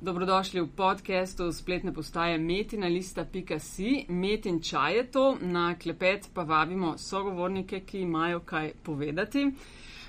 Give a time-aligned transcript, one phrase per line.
[0.00, 4.06] Dobrodošli v podkastu spletne postaje metina.si.
[4.08, 9.52] Metin čaj je to, na klepet pa vabimo sogovornike, ki imajo kaj povedati.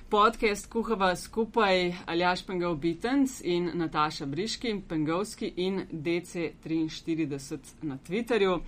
[0.09, 8.55] Podcast kuhava skupaj Aljaš Pengal Bitens in Nataša Briški, Pengovski in DC43 na Twitterju.
[8.55, 8.63] Uh,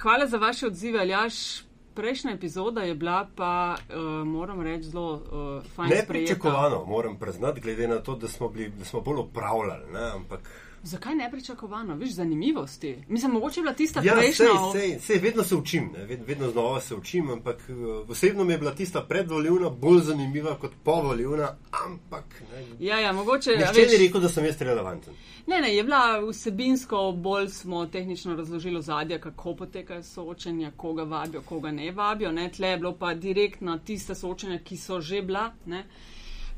[0.00, 1.60] hvala za vaše odzive, Aljaš.
[1.96, 5.88] Prejšnja epizoda je bila pa, uh, moram reči, zelo uh, fajn.
[5.88, 9.92] Nepričakovano, moram priznati, glede na to, da smo, bili, da smo bolj upravljali.
[9.92, 10.40] Ne, ampak...
[10.86, 11.94] Zakaj nepričakovano?
[11.94, 13.04] Viš zanimivosti.
[13.08, 14.46] Mislim, mogoče je bila tista ja, prejšnja.
[14.72, 18.44] Sej, sej, sej, vedno se učim, ne, ved, vedno znova se učim, ampak uh, osebno
[18.44, 22.24] mi je bila tista predvoljivna bolj zanimiva kot povoljivna, ampak.
[22.52, 23.50] Ne, ja, ja, mogoče.
[23.50, 23.92] Nihče veš...
[23.92, 25.14] ni rekel, da sem jaz relevanten.
[25.46, 31.42] Ne, ne, je bila vsebinsko bolj smo tehnično razložili zadje, kako potekajo soočenja, koga vabijo,
[31.42, 32.32] koga ne vabijo.
[32.32, 32.50] Ne.
[32.52, 35.52] Tle je bilo pa direktno tiste soočenja, ki so že bila.
[35.66, 35.84] Ne.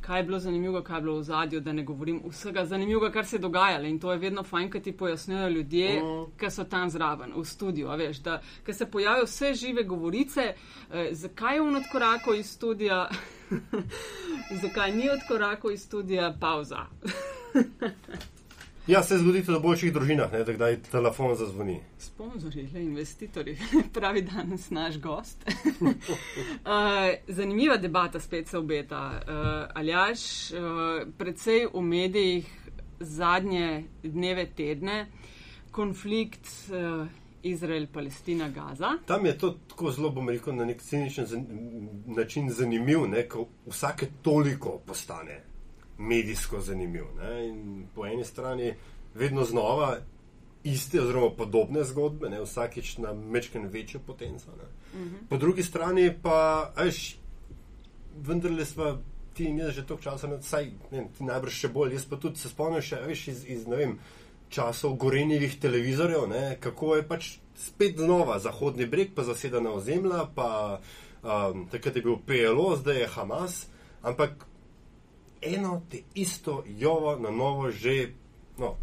[0.09, 3.27] Kaj je bilo zanimivo, kaj je bilo v zadju, da ne govorim vsega zanimivega, kar
[3.27, 3.85] se je dogajalo.
[3.85, 6.25] In to je vedno fajn, kad ti pojasnjujejo ljudje, mm.
[6.41, 7.91] ki so tam zraven, v studiu.
[7.97, 13.11] Veš, da, ker se pojavijo vse žive govorice, eh, zakaj je on odkorakal iz studija,
[14.63, 16.87] zakaj ni odkorakal iz studija, pauza.
[18.89, 21.75] Ja, se zgodi tudi v boljših družinah, ne, da kdaj telefon zazvoni.
[22.01, 23.59] Sponzorji, le investitorji,
[23.97, 25.45] pravi danes naš gost.
[25.45, 25.93] uh,
[27.39, 29.01] zanimiva debata spet se obeta.
[29.21, 30.23] Uh, Aljaš,
[30.53, 32.49] uh, predvsej v medijih
[33.01, 35.07] zadnje dneve, tedne,
[35.71, 36.49] konflikt.
[36.73, 37.07] Uh,
[37.43, 38.97] Izrael, Palestina, Gaza.
[39.07, 41.27] Tam je to tako zelo, bom rekel, na nek ciničen
[42.07, 45.39] način zanimiv, ne, ko vsake toliko postane
[45.99, 47.05] medijsko zanimiv.
[47.19, 47.49] Ne?
[47.49, 48.75] In po eni strani
[49.15, 49.97] vedno znova
[50.65, 52.41] iste oziroma podobne zgodbe, ne?
[52.43, 54.51] vsakič na mečken večjo potenco.
[54.51, 55.09] Uh mhm.
[55.09, 55.29] -huh.
[55.29, 57.17] Po drugi strani pa, ajš,
[58.17, 58.99] vendarle smo
[59.35, 62.39] ti in jaz že toliko časa, saj, ne, ti najbrž še bolj, jaz pa tudi
[62.39, 63.99] se spomnim še, veš, iz, iz ne vem,
[64.51, 66.57] časov gorenjivih televizorjev, ne?
[66.61, 70.81] kako je pač spet znova Zahodni breg, pa zasedena ozemlja, pa
[71.23, 73.67] um, takrat je bil PLO, zdaj je Hamas,
[74.03, 74.48] ampak
[75.43, 78.13] eno, te isto jovo na novo že
[78.59, 78.77] no,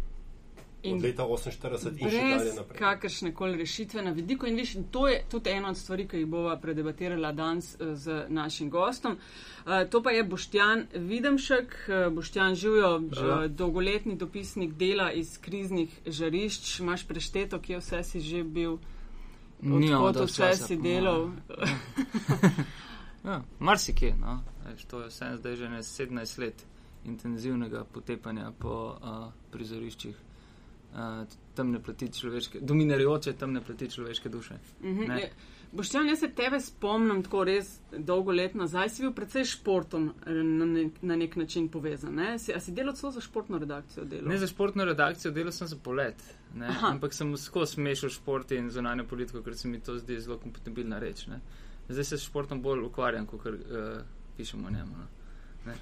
[0.94, 2.78] od leta 48 in še dalje naprej.
[2.78, 6.28] Kakršne koli rešitve na vidiku in viš, to je tudi ena od stvari, ki jih
[6.30, 9.18] bova predebatirala danes eh, z našim gostom.
[9.66, 11.76] Uh, to pa je Boštjan Videmšek.
[11.88, 16.80] Uh, Boštjan Živijo, uh, dolgoletni dopisnik dela iz kriznih žarišč.
[16.80, 18.78] Imaš prešteto, kje vse si že bil?
[19.62, 21.30] Odkot vse si delal?
[23.26, 24.42] ja, Marsikje, no.
[24.66, 26.66] Veš, to je vse zdaj že 17 let
[27.04, 30.16] intenzivnega potepanja po uh, prizoriščih.
[30.96, 31.26] Uh,
[31.56, 34.54] temne plati človeške, dominirajoče temne plati človeške duše.
[34.82, 35.28] Mm -hmm.
[35.72, 40.64] Boštjan, jaz se tebe spomnim tako res dolgo let nazaj, si bil predvsej športom na,
[40.64, 42.14] ne, na nek način povezan.
[42.14, 42.38] Ne?
[42.38, 44.04] Si, a si delal celo za športno redakcijo?
[44.04, 44.28] Delal?
[44.28, 46.22] Ne za športno redakcijo, delal sem za polet.
[46.82, 50.98] Ampak sem skozi smešal šport in zunanjo politiko, ker se mi to zdi zelo kompatibilna
[50.98, 51.26] reč.
[51.26, 51.40] Ne?
[51.88, 53.54] Zdaj se s športom bolj ukvarjam, kot uh,
[54.36, 54.90] pišemo o njem.
[55.66, 55.72] No.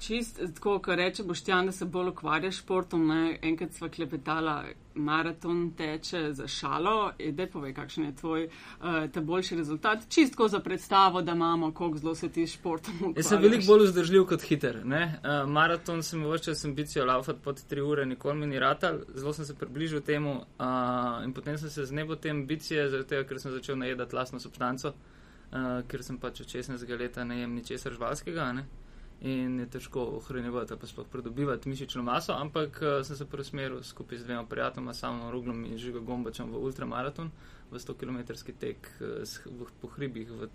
[0.00, 3.38] Čist tako, ko reče Boštjan, da se bolj ukvarja s športom, ne?
[3.42, 4.64] enkrat sva klepetala,
[4.94, 10.06] maraton teče za šalo, ide povej, kakšen je tvoj uh, ta boljši rezultat.
[10.08, 13.16] Čistko za predstavo, da imamo, koliko zelo se ti s športom ukvarja.
[13.16, 14.80] Jaz sem veliko bolj vzdržljiv kot hiter.
[14.86, 19.32] Uh, maraton sem vrčal, sem bicijo laufat pod tri ure, nikoli mi ni ratal, zelo
[19.32, 23.28] sem se približal temu uh, in potem sem se z nebo tem bicije, zaradi tega,
[23.28, 25.17] ker sem začel najedati lastno substanco uh,
[25.88, 28.66] ker sem pač od 16 let ne jem ničesar živalskega ne?
[29.20, 34.18] in je težko ohranjevati, pa sploh pridobivati mišično maso, ampak uh, sem se preusmeril skupaj
[34.18, 37.30] z dvema prijateljoma, samo Ruglom in Žigo Gombačem v ultramaraton,
[37.70, 38.18] v 100 km
[38.60, 40.48] tek uh, po hribih v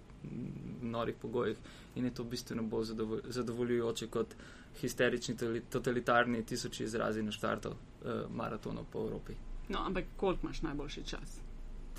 [0.81, 1.57] norih pogojih
[1.95, 4.35] in je to bistveno bolj zadovolj, zadovoljujoče kot
[4.79, 5.35] histerični,
[5.69, 9.35] totalitarni tisoči izrazi na štartu uh, maratonov po Evropi.
[9.69, 11.41] No, ampak koliko imaš najboljši čas?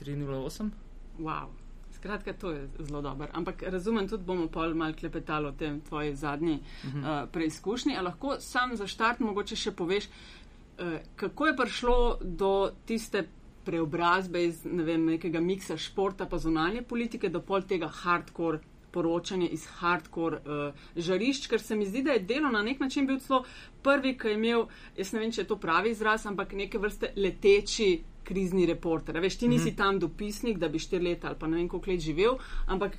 [0.00, 0.70] 308.
[1.18, 1.63] Wow.
[2.04, 3.28] Skratka, to je zelo dobro.
[3.32, 7.22] Ampak razumem, tudi bomo pol mal klepetali o tem tvoji zadnji uh -huh.
[7.22, 7.96] uh, preizkušnji.
[7.96, 13.24] A lahko sam za štart mogoče še poveš, uh, kako je prišlo do tiste
[13.64, 18.58] preobrazbe iz ne vem, nekega miksa športa pa zunanje politike do pol tega hardcore
[18.94, 23.06] poročanja iz hardcore uh, žarišč, ker se mi zdi, da je delo na nek način
[23.10, 23.42] bil celo
[23.82, 27.12] prvi, ki je imel, jaz ne vem, če je to pravi izraz, ampak neke vrste
[27.16, 27.90] leteči
[28.24, 29.18] krizni reporter.
[29.20, 29.76] Veš, ti nisi -hmm.
[29.76, 32.96] tam dopisnik, da bi štiri leta ali pa ne vem koliko let živel, ampak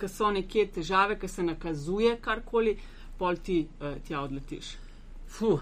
[0.00, 2.76] ko so nekje težave, ko se nakazuje karkoli,
[3.18, 4.76] pol ti uh, tja odletiš.
[5.28, 5.60] Fuh.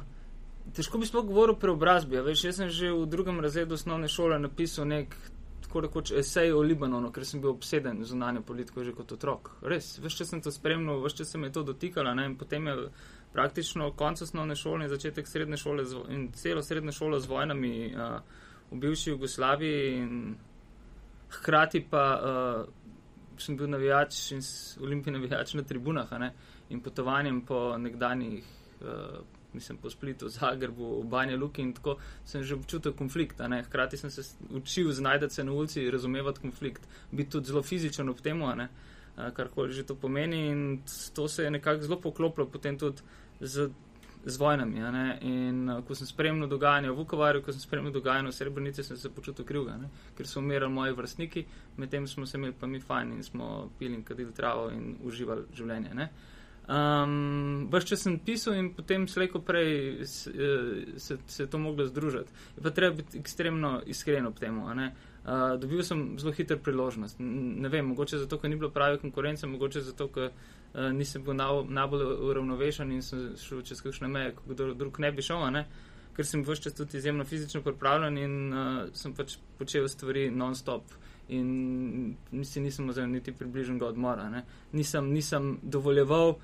[0.75, 2.21] Težko bi sploh govoril o preobrazbi.
[2.25, 5.17] Veš, jaz sem že v drugem razredu osnovne šole napisal nek
[5.65, 9.51] tako rekoč esej o Libanonu, ker sem bil obseden z zunanjo politiko že kot otrok.
[9.63, 12.15] Res, veš, če sem to spremljal, veš, če se me je to dotikalo.
[12.15, 12.29] Ne?
[12.31, 12.89] In potem je
[13.35, 17.75] praktično konec osnovne šole in začetek srednje šole z, in celo srednjo šolo z vojnami
[17.91, 18.21] uh,
[18.71, 20.35] v bivši Jugoslaviji in
[21.35, 24.43] hkrati pa uh, sem bil navijač in
[24.81, 26.13] olimpijski navijač na tribunah
[26.71, 28.45] in potovanjem po nekdanjih,
[28.81, 29.19] uh,
[29.55, 33.41] mislim, po Splitu, Zagrebu, Banja Luki in tako sem že občutil konflikt.
[33.67, 38.21] Hkrati sem se učil znajdati se na ulici, razumevati konflikt, biti tudi zelo fizičen ob
[38.21, 38.67] tem, uh,
[39.35, 40.83] karkoli že to pomeni in
[41.15, 43.03] to se je nekako zelo poklopilo potem tudi
[43.41, 43.71] z
[44.27, 44.81] z vojnami.
[45.21, 49.11] In ko sem spremljal dogajanje v Vukovarju, ko sem spremljal dogajanje v Srebrenici, sem se
[49.11, 49.91] počutil krivga, ne?
[50.17, 51.45] ker so umirali moji vrstniki,
[51.77, 55.45] medtem smo se imeli pa mi fajn in smo pili in kadili travo in uživali
[55.53, 55.95] življenje.
[55.95, 56.09] Ne?
[56.65, 61.85] Um, Baš če sem pisal in potem slejko prej se, eh, se, se to moglo
[61.85, 62.33] združiti.
[62.57, 64.59] Je pa treba biti ekstremno iskren ob tem.
[64.59, 67.17] Uh, dobil sem zelo hiter priložnost.
[67.21, 71.37] Ne vem, mogoče zato, ker ni bilo prave konkurence, mogoče zato, ker uh, nisem bil
[71.37, 75.67] najbolj uravnovešen in sem šel čez kakšne meje, kot drug ne bi šel, ne?
[76.15, 80.97] ker sem vse čas tudi izjemno fizično pripravljen in uh, sem pač počel stvari non-stop.
[81.29, 84.43] In mislim, nisem vzel niti približnega odmora.
[84.73, 86.35] Nisem, nisem dovoljeval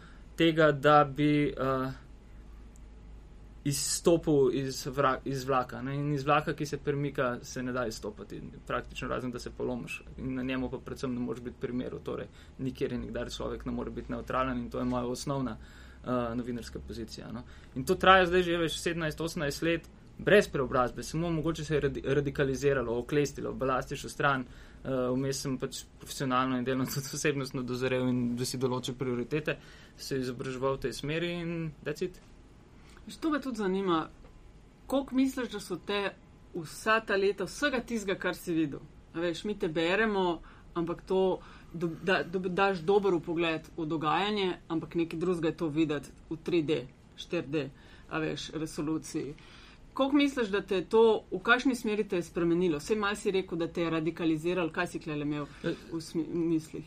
[0.40, 1.90] tega, da bi uh,
[3.64, 5.82] izstopil iz, vra, iz vlaka.
[5.82, 5.98] Ne?
[6.00, 10.02] In iz vlaka, ki se premika, se ne da izstopati, praktično razen, da se polomiš.
[10.18, 12.28] In na njemu pa predvsem ne moreš biti primer, torej
[12.58, 16.80] nikjer in nikdar človek ne more biti neutralen in to je moja osnovna uh, novinarska
[16.88, 17.32] pozicija.
[17.32, 17.42] No?
[17.74, 19.88] In to traja zdaj že več 17-18 let.
[20.20, 25.82] Brez preobrazbe, samo mogoče se je radikaliziralo, oklestilo, balastiš v stran, uh, vmes sem pač
[26.00, 29.58] profesionalno in delno tudi osebnostno dozorel in da si določil prioritete,
[29.96, 31.52] se izobraževal v tej smeri in
[31.84, 32.20] decit.
[33.20, 34.08] To me tudi zanima,
[34.86, 36.14] koliko misliš, da so te
[36.54, 38.80] vsa ta leta, vsega tistega, kar si videl.
[39.14, 40.40] Veš, mi te beremo,
[40.74, 41.40] ampak to,
[41.72, 46.78] da, da daš dober pogled v dogajanje, ampak nekaj drugega je to videti v 3D,
[47.18, 47.64] 4D,
[48.10, 49.34] a veš, resoluciji.
[49.94, 52.78] Koliko misliš, da te je to, v kakšni smeri te je spremenilo?
[52.78, 56.86] Vse mal si rekel, da te je radikaliziral, kaj si klele imel v, v mislih?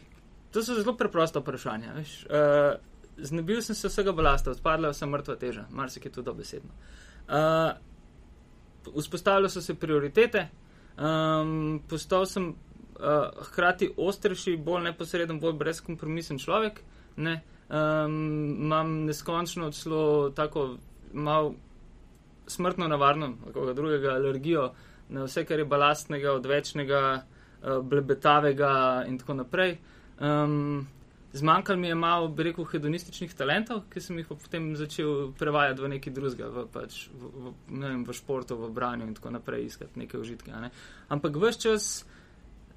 [0.53, 1.94] To so zelo preprosta vprašanja.
[1.97, 2.75] Uh,
[3.17, 6.71] znebil sem se vsega balasta, odpadla je vsa mrtva teža, marsikaj tudi dobesedno.
[7.27, 7.73] Uh,
[9.00, 10.47] vzpostavile so se prioritete,
[10.97, 16.81] um, postal sem uh, hkrati ostrejši, bolj neposreden, bolj brezkompromisen človek.
[17.17, 17.41] Ne?
[17.69, 20.77] Um, imam neskončno celo tako
[21.13, 21.53] mal
[22.48, 24.72] smrtno navarno, kako drugega, alergijo
[25.10, 28.74] na vse, kar je balastnega, odvečnega, uh, blebetavega
[29.07, 29.78] in tako naprej.
[30.19, 30.88] Um,
[31.34, 35.90] Zmanjkalo mi je malo, bi rekel, hedonističnih talentov, ki sem jih potem začel prevajati v
[35.95, 39.98] neki drugega, v, pač, v, v, vem, v športu, v branju in tako naprej, iskati
[39.98, 40.54] neke užitke.
[40.54, 40.69] Ne.
[41.10, 41.88] Ampak vse čas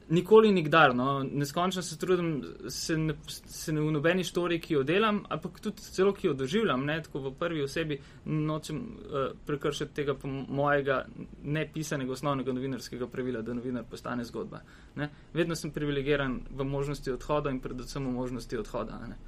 [0.08, 0.94] nikoli nikdar.
[0.94, 1.26] No.
[1.32, 3.14] Neskončno se trudim, se ne,
[3.46, 7.00] se ne v nobeni štori, ki jo delam, ampak tudi celo, ki jo doživljam, ne,
[7.02, 10.16] tako v prvi osebi, nočem uh, prekršiti tega
[10.48, 11.04] mojega
[11.42, 14.60] nepisanega osnovnega novinarskega pravila, da novinar postane zgodba.
[14.96, 15.10] Ne.
[15.34, 19.00] Vedno sem privilegiran v možnosti odhoda in predvsem v možnosti odhoda.
[19.08, 19.18] Ne.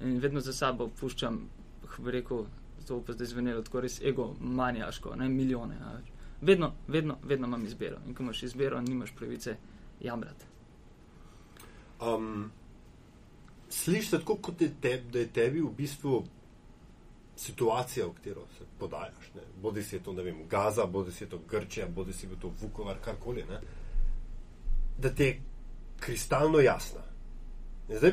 [0.00, 1.40] In vedno za sabo puščam,
[1.98, 2.44] bi rekel,
[2.86, 5.80] to pa zdaj zvenelo tako res ego manjaško, ne milijone.
[5.80, 6.16] Ne.
[6.40, 7.96] Vedno, vedno, vedno imam izbiro.
[8.06, 9.56] In ko imaš izbiro, nimaš pravice
[10.00, 10.44] jamrati.
[12.00, 12.52] Um,
[13.68, 16.24] Slišiš tako, kot je te, da je tebi v bistvu
[17.36, 19.32] situacija, v katero se podajaš.
[19.34, 19.42] Ne?
[19.62, 23.44] Bodi si to, ne vem, Gaza, bodi si to Grčija, bodi si to Vukovar, karkoli.
[23.50, 23.60] Ne?
[24.98, 25.40] Da ti je
[26.00, 27.00] kristalno jasna.
[27.88, 28.12] Zdaj,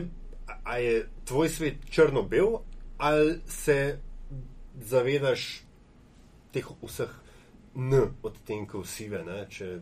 [0.63, 2.57] a je tvoj svet črno-bel,
[2.97, 3.99] ali se
[4.81, 5.63] zavedaš
[6.51, 7.13] teh vseh
[7.75, 9.45] n odtenkov sive, ne?
[9.49, 9.79] če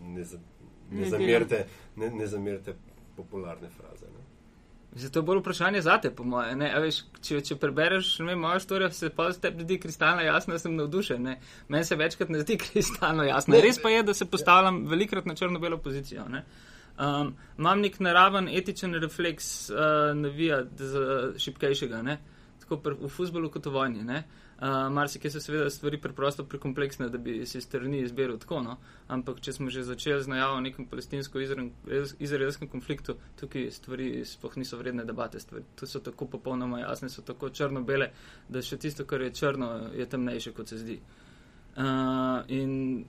[0.00, 0.51] ne zavedaš
[0.92, 1.64] ne, zamerite,
[1.96, 2.74] ne, ne zamerite
[3.16, 4.06] popularne fraze.
[4.06, 4.22] Ne.
[4.94, 6.54] Zato je bolj vprašanje za te, po moje.
[6.84, 10.60] Veš, če, če prebereš vem, mojo štorijo, se pa z tebi zdi kristalno jasno, da
[10.60, 11.30] sem navdušen.
[11.68, 13.54] Meni se večkrat ne zdi kristalno jasno.
[13.54, 16.26] Ne, Res pa je, da se postavljam velikrat na črno-belo pozicijo.
[16.28, 20.60] Um, imam nek naraven etičen refleks uh, navija
[21.40, 22.18] šipkejšega, ne?
[22.60, 24.04] tako v futbolu kot v vojni.
[24.04, 24.20] Uh,
[24.62, 28.60] Uh, Marsikaj so seveda stvari preprosto prekompleksne, da bi se strani izbiral tako.
[28.62, 28.76] No?
[29.08, 34.78] Ampak, če smo že začeli z najavo o nekem palestinsko-izraelskem konfliktu, tukaj stvari sploh niso
[34.78, 35.40] vredne debate.
[35.42, 35.64] Stvari.
[35.74, 38.12] Tu so tako popolnoma jasne, so tako črno-bele,
[38.48, 41.00] da še tisto, kar je črno, je temnejše, kot se zdi.
[41.74, 43.04] Uh, in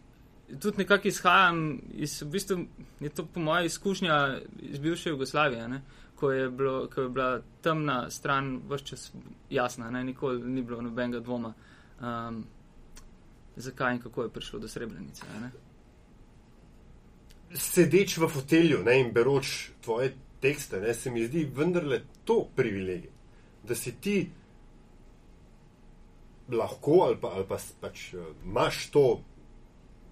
[0.60, 2.66] tudi nekako izhajam iz, v bistvu
[3.00, 4.40] je to po moji izkušnja
[4.74, 5.68] iz bivše Jugoslavije.
[5.68, 5.82] Ne?
[6.24, 9.12] Ko je, bilo, ko je bila temna stran vse čas
[9.50, 10.04] jasna, ne?
[10.04, 11.54] nikoli ni bilo nobenega dvoma,
[12.00, 12.38] um,
[13.56, 15.26] zakaj in kako je prišlo do srebrenice.
[15.42, 15.50] Ne?
[17.60, 23.12] Sedeč v fotelju ne, in beroč tvoje tekste, ne, se mi zdi vendarle to privilegij,
[23.68, 24.16] da si ti
[26.56, 29.06] lahko ali pa, ali pa pač, uh, imaš to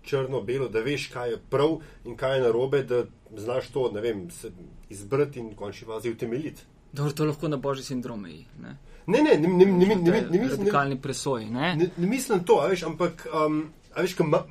[0.03, 3.05] črno-belo, da veš, kaj je prav in kaj je narobe, da
[3.37, 4.27] znaš to vem,
[4.89, 6.61] izbrati in končni fazi utemeljiti.
[6.93, 8.45] Dobro, to lahko na božji sindrom je.
[8.59, 10.59] Ne, ne, ne, ne, ne, ne, ne, ne, ne mislim.
[10.59, 11.45] Radikalni presoji.
[11.45, 11.75] Ne?
[11.75, 13.63] Ne, ne mislim to, veš, ampak, um,
[13.95, 14.43] veš, ma,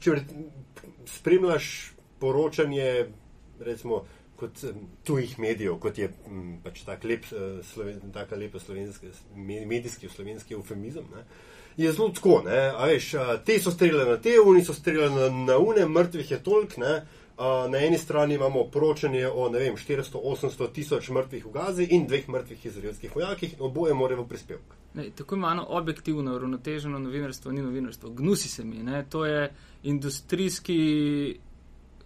[0.00, 0.20] če
[1.08, 3.06] spremljaš poročanje,
[3.60, 4.04] recimo,
[4.40, 4.64] kot
[5.04, 10.54] tujih medijev, kot je m, pač tak lep, uh, sloven, taka lepa slovenski, medijski, slovenski
[10.54, 11.08] eufemizem.
[11.16, 11.24] Ne,
[11.76, 13.12] Je zelo tako, veš,
[13.46, 16.76] te so streljali na te, oni so streljali na, na une, mrtvih je tolk.
[17.40, 23.16] Na eni strani imamo poročanje o 400-800 tisoč mrtvih v Gazi in dveh mrtvih izraelskih
[23.16, 24.74] vojakih, oboje morajo v prispevek.
[24.94, 28.10] Ne, tako imamo objektivno, uravnoteženo novinarstvo, ni novinarstvo.
[28.10, 29.06] Gnusi se mi, ne?
[29.08, 31.38] to je industrijski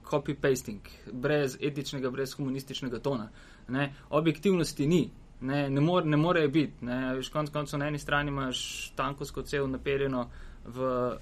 [0.04, 0.78] copy-pasting,
[1.12, 3.30] brez etičnega, brez komunističnega tona.
[3.68, 3.94] Ne?
[4.10, 5.10] Objektivnosti ni,
[5.40, 6.86] ne, ne, more, ne more biti.
[7.16, 10.28] Veš, konc koncev na eni strani imaš tanko skocev naperjeno
[10.64, 11.18] v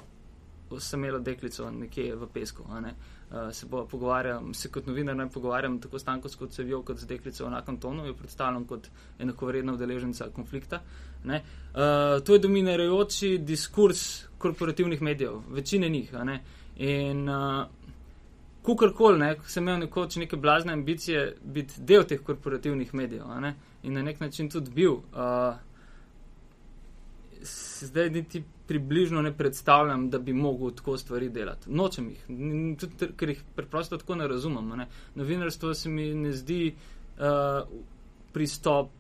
[0.81, 2.64] samelo deklico nekje v pesku.
[3.32, 7.06] Uh, se bo pogovarjal, se kot novinar ne pogovarjam tako s tanko skocevjo kot z
[7.06, 10.82] deklico v enakem tonu, jo predstavljam kot enakovredna udeleženca konflikta.
[11.24, 11.32] Uh,
[12.24, 16.12] to je dominirajoči diskurs korporativnih medijev, večine njih.
[16.76, 17.64] In uh,
[18.62, 23.24] kukorkoli, sem imel nekoč neke blazne ambicije biti del teh korporativnih medijev
[23.82, 24.92] in na nek način tudi bil.
[24.92, 25.56] Uh,
[27.42, 31.70] zdaj niti približno ne predstavljam, da bi mogel tako stvari delati.
[31.70, 32.26] Nočem jih,
[32.80, 34.68] tudi ker jih preprosto tako ne razumem.
[34.78, 34.87] Ne.
[35.14, 36.75] Novinarstvo se mi ne zdi
[37.18, 37.68] uh,
[38.32, 38.90] pristop,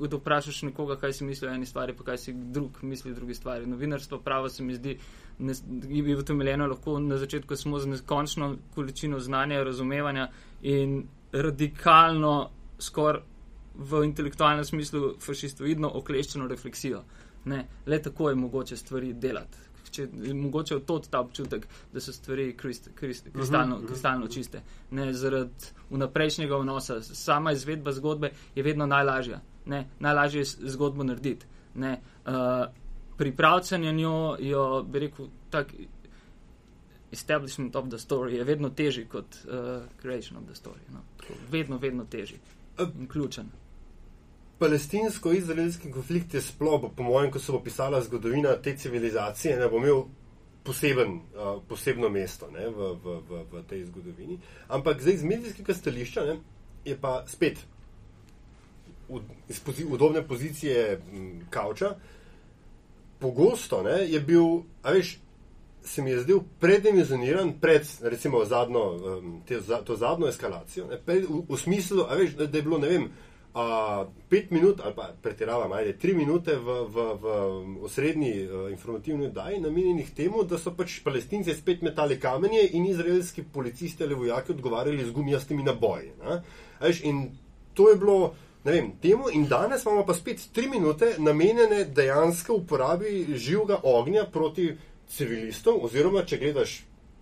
[0.00, 3.14] da vprašaš nekoga, kaj si misli o eni stvari, pa kaj si drug misli o
[3.14, 3.66] drugi stvari.
[3.66, 4.98] Novinarstvo pravo se mi zdi,
[5.38, 5.52] da
[5.88, 10.30] je utemeljeno lahko na začetku samo z neskončno količino znanja, razumevanja
[10.62, 13.20] in radikalno skoraj
[13.80, 17.02] v intelektualnem smislu fašistoidno okleščeno refleksijo.
[17.44, 19.58] Ne, le tako je mogoče stvari delati.
[19.90, 23.82] Če je mogoče v to ta občutek, da so stvari krist, krist, mhm, kristalno, uh
[23.82, 23.86] -huh.
[23.86, 24.62] kristalno čiste.
[24.90, 27.02] Ne zaradi vnaprejšnjega vnosa.
[27.02, 29.40] Sama izvedba zgodbe je vedno najlažja.
[29.66, 31.46] Ne, najlažje je zgodbo narediti.
[31.74, 32.32] Ne, uh,
[33.16, 35.74] pripravljanje na njo, jo bi rekel, tak
[37.12, 40.80] establishment of the story je vedno težji kot uh, creation of the story.
[40.92, 41.00] No.
[41.50, 42.38] Vedno, vedno težji
[42.78, 43.50] in ključen
[44.60, 49.80] palestinsko-izraelski konflikt je sploh, po mojem, ko se bo pisala zgodovina te civilizacije, ne bo
[49.80, 50.02] imel
[50.64, 54.36] poseben, uh, posebno mesto ne, v, v, v, v tej zgodovini.
[54.68, 56.36] Ampak zdaj iz medijskega stališča ne,
[56.84, 57.62] je pa spet
[59.08, 61.94] v, iz pozi, udobne pozicije m, kavča.
[63.20, 65.16] Pogosto ne, je bil, a veš,
[65.84, 68.84] se mi je zdel predemizioniran pred, recimo, zadnjo,
[69.48, 73.10] te, to zadnjo eskalacijo, ne, pred, v, v smislu, veš, da je bilo, ne vem,
[73.54, 77.30] Uh, pet minut, ali pa pretiravam, ajde, tri minute v, v, v
[77.82, 83.42] osrednji uh, informativni oddaji, namenjenih temu, da so pač palestinci spet metali kamenje in izraelski
[83.42, 86.12] policisti ali vojaki odgovarjali z gumijastimi naboji.
[86.78, 87.24] Ajš, in
[87.74, 92.54] to je bilo, ne vem, temu, in danes imamo pa spet tri minute namenjene dejansko
[92.54, 94.76] uporabi živega ognja proti
[95.08, 96.76] civilistom, oziroma če gledaš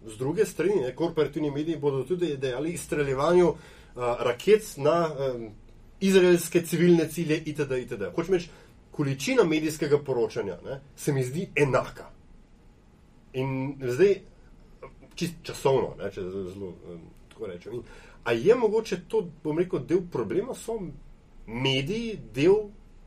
[0.04, 3.56] z druge strani, korporativni mediji bodo tudi dejali izstreljevanju uh,
[4.28, 4.98] raket na.
[5.08, 5.48] Um,
[6.00, 7.72] izraelske civilne cilje, itd.
[7.78, 8.02] itd.
[8.14, 8.48] Hočem reči,
[8.90, 12.10] količina medijskega poročanja ne, se mi zdi enaka.
[13.32, 14.20] In zdaj,
[15.14, 17.00] čist časovno, ne, če zelo um,
[17.32, 17.74] tako rečem.
[17.74, 17.82] In,
[18.24, 20.80] a je mogoče to, bom rekel, del problema, so
[21.46, 22.54] mediji del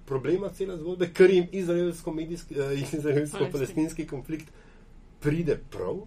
[0.05, 4.47] problema cele zgodbe, ker jim izraelsko-palestinski uh, konflikt
[5.21, 5.97] pride prav?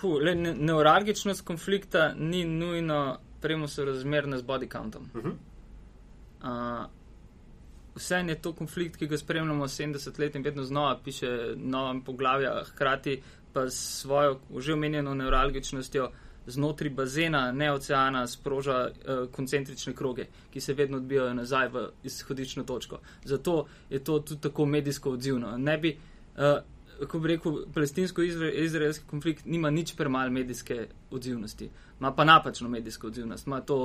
[0.00, 5.10] Puh, le, ne, neuralgičnost konflikta ni nujno, premo so razmerne z body countom.
[5.14, 5.28] Uh mhm.
[5.28, 5.49] -huh.
[6.42, 6.86] Uh,
[7.94, 12.62] Vse je to konflikt, ki ga spremljamo 70 let in vedno znova piše nova poglavja,
[12.64, 16.10] hkrati pa s svojo že omenjeno neuralgičnostjo
[16.46, 22.64] znotraj bazena, ne oceana, sproža uh, koncentrične kroge, ki se vedno odbijajo nazaj v izhodično
[22.64, 23.00] točko.
[23.24, 25.58] Zato je to tudi tako medijsko odzivno.
[25.58, 25.98] Ne bi,
[26.36, 26.42] uh,
[27.00, 31.70] kako bi rekel, palestinsko-izraelski konflikt nima nič premalo medijske odzivnosti.
[32.00, 33.76] Ma pa napačno medijsko odzivnost, ima to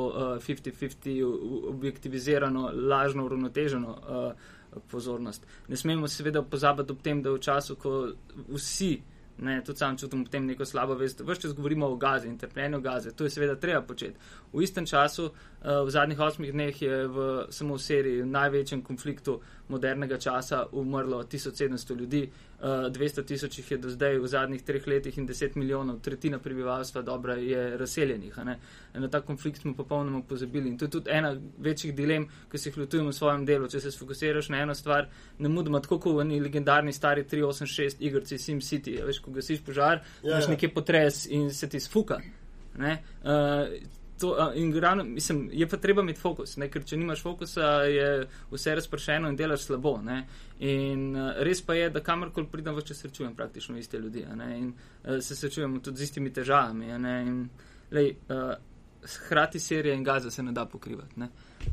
[0.47, 5.47] 50-50 uh, objektivizirano, lažno, uravnoteženo uh, pozornost.
[5.67, 8.11] Ne smemo seveda pozabiti ob tem, da v času, ko
[8.49, 9.01] vsi,
[9.37, 12.37] ne, tudi sam čutim ob tem neko slabo vest, vse čas govorimo o gazi in
[12.37, 14.15] trpljenju gaze, to je seveda treba početi.
[14.53, 18.81] V istem času, uh, v zadnjih osmih dneh je v samo v seriji, v največjem
[18.85, 22.29] konfliktu modernega časa umrlo 1700 ljudi.
[22.55, 26.39] Uh, 200 tisoč jih je do zdaj v zadnjih treh letih in 10 milijonov, tretjina
[26.39, 28.37] prebivalstva dobra je razseljenih.
[28.93, 32.69] Na ta konflikt smo popolnoma pozabili in to je tudi ena večjih dilem, ki se
[32.69, 33.67] jih lotujem v svojem delu.
[33.67, 37.99] Če se sfokusiraš na eno stvar, ne mudoma tako kot v neki legendarni stari 386
[37.99, 39.01] igrci SimCity.
[39.05, 40.55] Veš, ko gasiš požar, ja, imaš ja.
[40.55, 42.21] nekaj potres in se ti sfuka.
[42.75, 43.75] Uh,
[44.19, 46.69] to, uh, ravno, mislim, je pa treba imeti fokus, ne?
[46.71, 49.97] ker če nimaš fokusa, je vse razpršeno in delaš slabo.
[50.03, 50.27] Ne?
[50.59, 54.25] In uh, res pa je, da kamorkoli pridem, več srečujem praktično iste ljudi
[54.57, 56.91] in uh, se srečujem tudi z istimi težavami.
[59.29, 61.19] Hrati uh, serije in gaza se ne da pokrivati.
[61.19, 61.29] Ne?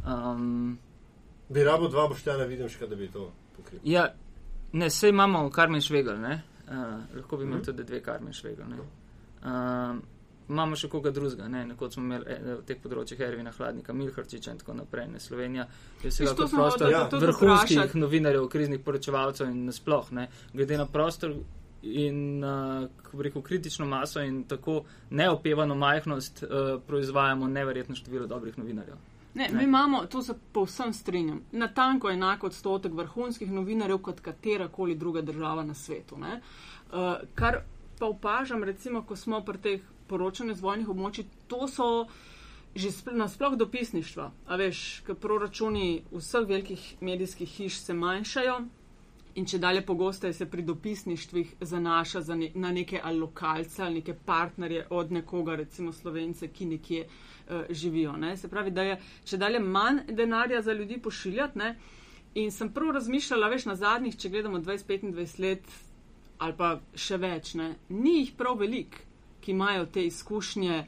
[0.06, 0.78] Um,
[1.48, 3.82] bi rabo dva boštjana, vidim, še da bi to pokrili.
[3.84, 4.08] Ja,
[4.72, 6.34] ne, sej imamo Karmen Švegal, uh,
[7.14, 7.64] lahko bi imeli mm.
[7.64, 8.74] tudi dve Karmen Švegal
[10.48, 14.60] imamo še koga drugega, ne, nekoč smo imeli eh, teh področjih Ervina Hladnika, Milharčiča in
[14.62, 15.66] tako naprej, ne Slovenija.
[16.02, 17.06] Je se lahko prostor ja.
[17.12, 21.36] vrhunskih novinarjev, kriznih poročevalcev in nasploh, ne, glede na prostor
[21.82, 28.58] in, uh, kako rekel, kritično maso in tako neopevano majhnost, uh, proizvajamo neverjetno število dobrih
[28.58, 28.96] novinarjev.
[29.34, 29.58] Ne, ne.
[29.58, 35.64] Mi imamo, to se povsem strinjam, natanko enako odstotek vrhunskih novinarjev kot katerakoli druga država
[35.64, 36.16] na svetu.
[36.16, 37.62] Uh, kar
[37.98, 39.80] pa opažam, recimo, ko smo pri teh
[40.12, 41.88] poročanju z vojnih območij, to so
[42.74, 44.30] že nasploh dopisništva.
[44.46, 48.62] A veš, ker proračuni vseh velikih medijskih hiš se manjšajo
[49.34, 54.00] in če dalje pogosteje se pri dopisništvih zanaša za ne, na neke ali lokalce ali
[54.00, 58.16] neke partnerje od nekoga, recimo slovence, ki nekje uh, živijo.
[58.16, 58.36] Ne?
[58.36, 61.58] Se pravi, da je če dalje manj denarja za ljudi pošiljati.
[61.58, 61.76] Ne?
[62.34, 65.80] In sem prvo razmišljala, veš, na zadnjih, če gledamo 20-25 let
[66.42, 67.74] ali pa še več, ne?
[67.88, 69.11] ni jih prav veliko
[69.42, 70.84] ki imajo te izkušnje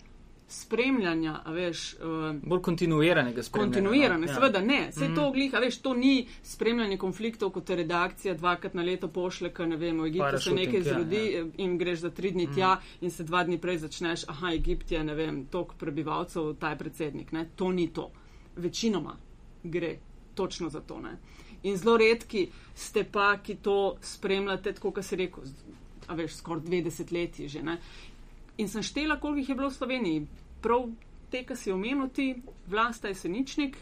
[0.48, 1.94] spremljanja, veš.
[1.94, 3.72] Uh, Bolj kontinuiranega spremljanja.
[3.72, 4.34] Kontinuirane, no?
[4.34, 4.88] seveda ne.
[4.90, 5.14] Vse mm.
[5.14, 9.68] to glih, veš, to ni spremljanje konfliktov, kot je redakcija dvakrat na leto pošle, ker
[9.68, 11.44] ne vemo, v Egiptu se nekaj ja, zrodi ja.
[11.64, 12.54] in greš za tri dni mm.
[12.54, 16.74] tja in se dva dni prej začneš, aha, Egipt je, ne vem, tok prebivalcev, ta
[16.74, 17.32] je predsednik.
[17.32, 17.48] Ne?
[17.56, 18.10] To ni to.
[18.56, 19.16] Večinoma
[19.64, 19.96] gre
[20.34, 21.00] točno za to.
[21.00, 21.16] Ne?
[21.62, 25.42] In zelo redki ste pa, ki to spremljate, tako kot se reko,
[26.06, 27.62] a veš, skoraj dve desetletji že.
[27.62, 27.78] Ne?
[28.58, 30.26] In sem štela, koliko jih je bilo v Sloveniji.
[30.62, 30.86] Prav
[31.30, 32.34] te, ki si omenil, ti
[32.70, 33.76] vlasta je seničnik,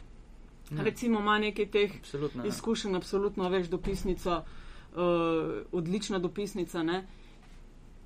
[0.71, 0.85] ne.
[0.85, 4.39] recimo ima nekaj teh absolutno, izkušenj, absolutno veš, dopisnica,
[4.95, 6.83] uh, odlična dopisnica.
[6.83, 7.05] Ne?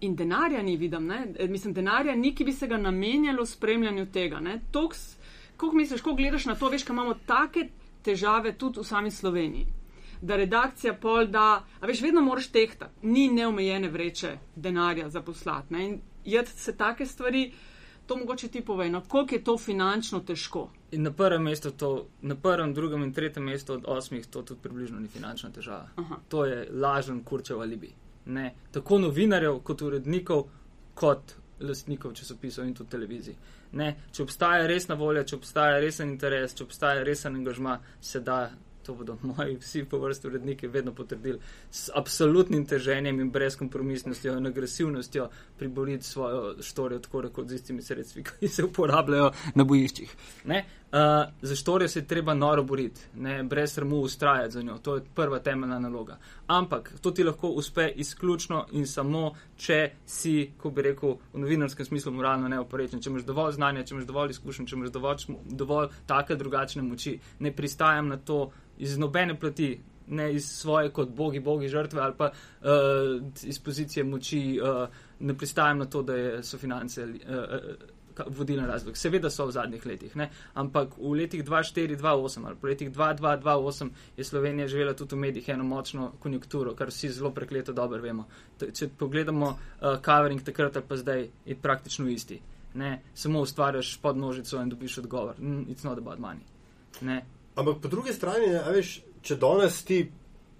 [0.00, 1.26] In denarja ni vidim, ne?
[1.38, 4.42] E, mislim, denarja ni, ki bi se ga namenjalo spremljanju tega.
[5.56, 7.68] Kako misliš, ko gledaš na to, veš, da imamo take
[8.02, 9.66] težave tudi v sami Sloveniji.
[10.20, 15.74] Da redakcija pol da, a veš, vedno moraš tehtati, ni neomejene vreče denarja za poslati
[16.26, 17.52] jed se take stvari,
[18.06, 20.70] to mogoče ti povej, no, koliko je to finančno težko.
[20.90, 24.60] In na prvem mestu, to, na prvem, drugem in tretjem mestu od osmih, to tudi
[24.62, 25.88] približno ni finančna težava.
[25.96, 26.20] Aha.
[26.28, 27.92] To je lažen kurčev alibi.
[28.26, 30.46] Ne, tako novinarjev, kot urednikov,
[30.94, 33.34] kot lastnikov časopisov in tudi televizij.
[33.72, 38.50] Ne, če obstaja resna volja, če obstaja resen interes, če obstaja resen angažma, se da
[38.86, 41.38] to bodo moji vsi po vrsti uredniki vedno potrdili,
[41.70, 48.24] s absolutnim teženjem in brezkompromisnostjo in agresivnostjo priboriti svojo štorijo tako rekoč z istimi sredstvi,
[48.40, 50.16] ki se uporabljajo na bojiščih.
[50.44, 50.64] Ne?
[50.92, 53.42] Uh, za štorijo se je treba noro boriti, ne?
[53.42, 56.18] brez sramu ustrajati za njo, to je prva temeljna naloga.
[56.46, 61.86] Ampak to ti lahko uspe izključno in samo, če si, ko bi rekel, v novinarskem
[61.86, 65.90] smislu moralno neoporečen, če imaš dovolj znanja, če imaš dovolj izkušenj, če imaš dovolj, dovolj
[66.06, 67.18] take drugačne moči.
[67.40, 72.14] Ne pristajam na to, iz nobene plati, ne iz svoje kot bogi, bogi žrtve ali
[72.16, 74.88] pa uh, iz pozicije moči, uh,
[75.20, 77.94] ne pristajam na to, da so finance uh, uh,
[78.26, 78.96] vodilni razlog.
[78.96, 80.30] Seveda so v zadnjih letih, ne?
[80.54, 85.64] ampak v letih 2004-2008 ali po letih 2002-2008 je Slovenija živela tudi v medijih eno
[85.64, 88.26] močno konjunkturo, kar vsi zelo prekleto dobro vemo.
[88.58, 92.40] Če pogledamo uh, covering takrat ali pa zdaj, je praktično isti.
[92.74, 93.00] Ne?
[93.14, 95.36] Samo ustvarjaš podnožico in dobiš odgovor.
[95.40, 96.44] It's not about money.
[97.00, 97.24] Ne?
[97.56, 100.02] Ampak po drugi strani, ne, veš, če danes ti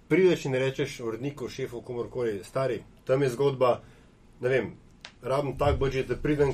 [0.09, 3.81] prideš in rečeš uredniku, šefu, komorkoli, stari, tam je zgodba,
[4.41, 4.71] ne vem,
[5.21, 6.53] rabim tak budžet, da pridem,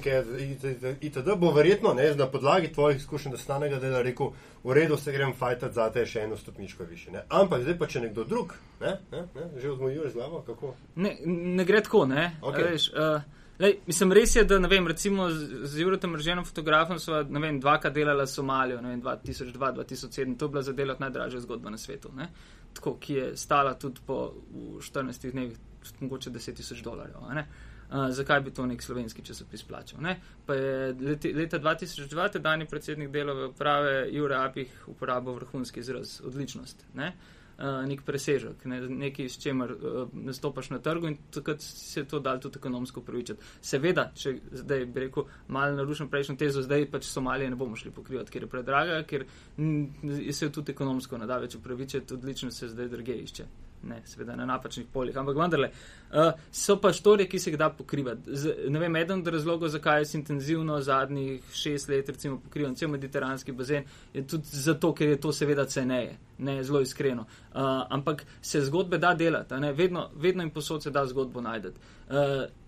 [1.01, 1.35] itd.
[1.37, 4.31] bo verjetno, ne, na podlagi tvojih izkušenj, da stanega dela rekel,
[4.63, 7.11] v redu se grem fajtat za te še eno stopničko više.
[7.11, 7.25] Ne.
[7.29, 10.73] Ampak zdaj pa če nekdo drug, ne, ne, ne, že odmojuješ z glavo, kako?
[10.95, 12.31] Ne, ne gre tako, ne.
[12.41, 12.71] Okay.
[12.71, 13.21] Veš, uh,
[13.59, 17.39] Lej, mislim, res je, da ne vem, recimo z, z Jurotem Rženom fotografom smo, ne
[17.39, 21.77] vem, dvakrat delali Somalijo, ne vem, 2002-2007, to je bila za delati najdražja zgodba na
[21.77, 22.31] svetu, ne?
[22.73, 24.33] Tako, ki je stala tudi po
[24.81, 25.57] 14 dnevih,
[25.99, 27.45] mogoče 10 tisoč dolarjev, ne?
[27.89, 30.01] Uh, zakaj bi to nek slovenski časopis plačal?
[30.01, 30.17] Ne?
[30.45, 36.85] Pa je leti, leta 2002 tedajni predsednik delove uprave Jure Apih uporabil vrhunski izraz odličnost.
[36.93, 37.13] Ne?
[37.57, 42.07] uh, nek presežek, ne, nekaj, s čemer uh, nastopaš na trgu in takrat se je
[42.09, 43.41] to dal tudi ekonomsko upravičiti.
[43.61, 47.91] Seveda, če zdaj bi rekel, malo narušen prejšnjo tezo, zdaj pač Somalije ne bomo šli
[47.91, 49.85] pokrivati, ker je predraga, ker m,
[50.31, 53.51] se je tudi ekonomsko nada več upravičiti, odlično se zdaj druge išče
[53.83, 55.69] ne, seveda na napačnih poljih, ampak vendarle,
[56.11, 58.31] uh, so pa štorije, ki se jih da pokrivati.
[58.69, 63.51] Ne vem, eden od razlogov, zakaj je intenzivno zadnjih šest let, recimo, pokrivan cel mediteranski
[63.51, 67.21] bazen, je tudi zato, ker je to seveda ceneje, ne zelo iskreno.
[67.21, 71.79] Uh, ampak se zgodbe da delati, vedno, vedno in posod se da zgodbo najdete.
[72.09, 72.62] Uh,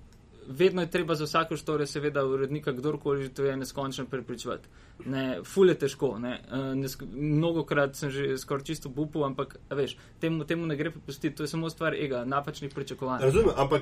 [0.48, 4.68] vedno je treba za vsako štorijo, seveda, urednika, kdorkoli že to je, neskončno prepričevati.
[5.06, 6.18] Ne, ful je težko.
[6.20, 6.40] Ne.
[6.52, 11.36] Eh, ne, mnogokrat sem že skoraj čisto upal, ampak veš, temu, temu ne gre popustiti,
[11.36, 13.22] to je samo stvar ega, napačnih pričakovanj.
[13.22, 13.82] Razumem, ampak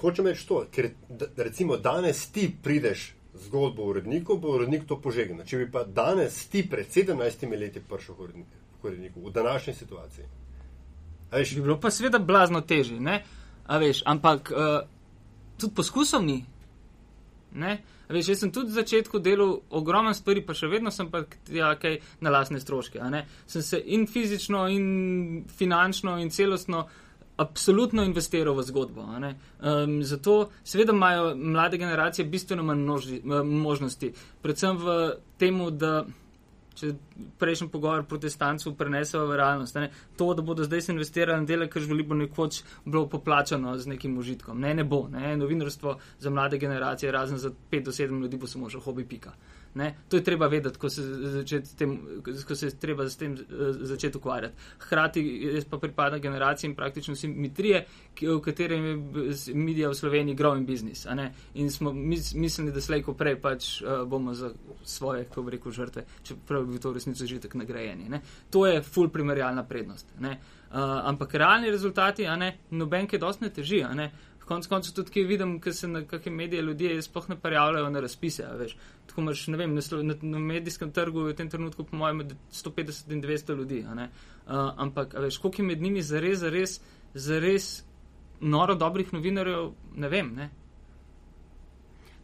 [0.00, 0.90] hočem reči to, ker
[1.36, 3.14] recimo danes ti prideš.
[3.40, 5.46] Zgodbo uredniku, bo urednik to požegnal.
[5.46, 10.24] Če bi pa danes ti pred 17 leti prišel k uredniku v današnji situaciji.
[11.32, 12.98] Veš, bi bilo pa seveda blazno težje,
[14.04, 14.82] ampak uh,
[15.60, 16.40] tudi poskusov ni.
[18.10, 21.74] Veš, jaz sem tudi v začetku delal ogromno stvari, pa še vedno sem pa ja,
[21.78, 23.02] kaj na lasne stroške.
[23.46, 26.86] Sem se in fizično, in finančno, in celostno
[27.40, 29.06] absolutno investiral v zgodbo.
[29.06, 32.84] Um, zato seveda imajo mlade generacije bistveno manj
[33.44, 34.96] možnosti, predvsem v
[35.40, 36.04] tem, da
[36.74, 36.92] če
[37.38, 39.76] prejšnji pogovor protestantov prenesejo v realnost.
[39.76, 39.90] Ne?
[40.16, 43.94] To, da bodo zdaj se investirali na dele, kar želi, bo nekoč bilo poplačano z
[43.94, 44.60] nekim užitkom.
[44.60, 45.06] Ne, ne bo.
[45.08, 45.36] Ne?
[45.36, 49.34] Novinarstvo za mlade generacije, razen za 5 do 7 ljudi, bo samo še hobi pika.
[49.74, 49.94] Ne?
[50.08, 51.02] To je treba vedeti, ko se,
[51.78, 51.98] tem,
[52.46, 54.54] ko se treba s tem eh, začeti ukvarjati.
[54.78, 55.22] Hrati
[55.54, 57.84] jaz pa pripada generaciji in praktično simetrije,
[58.20, 61.06] v katerem je medija v Sloveniji growing business.
[61.54, 64.50] In smo mislili, da slejko prej pač uh, bomo za
[64.84, 68.08] svoje, kako bi rekel, žrtve, čeprav bi to v resnici že tako nagrajeni.
[68.08, 68.20] Ne?
[68.50, 70.06] To je full primerjalna prednost.
[70.18, 70.36] Uh,
[71.04, 72.26] ampak realni rezultati,
[72.70, 73.84] noben kaj dosti ne teži.
[73.94, 74.10] Ne?
[74.50, 78.02] Konec koncev tudi, ki vidim, ker se na kakšne medije ljudje sploh ne prijavljajo na
[78.02, 78.48] razpise.
[79.06, 83.22] Tako imaš, ne vem, na, na medijskem trgu v tem trenutku, po mojem, 150 in
[83.22, 83.84] 200 ljudi.
[83.86, 84.08] Uh,
[84.76, 86.80] ampak, veš, koliko je med njimi zares, zares,
[87.14, 87.68] zares
[88.40, 90.34] noro dobrih novinarjev, ne vem.
[90.34, 90.50] Ne?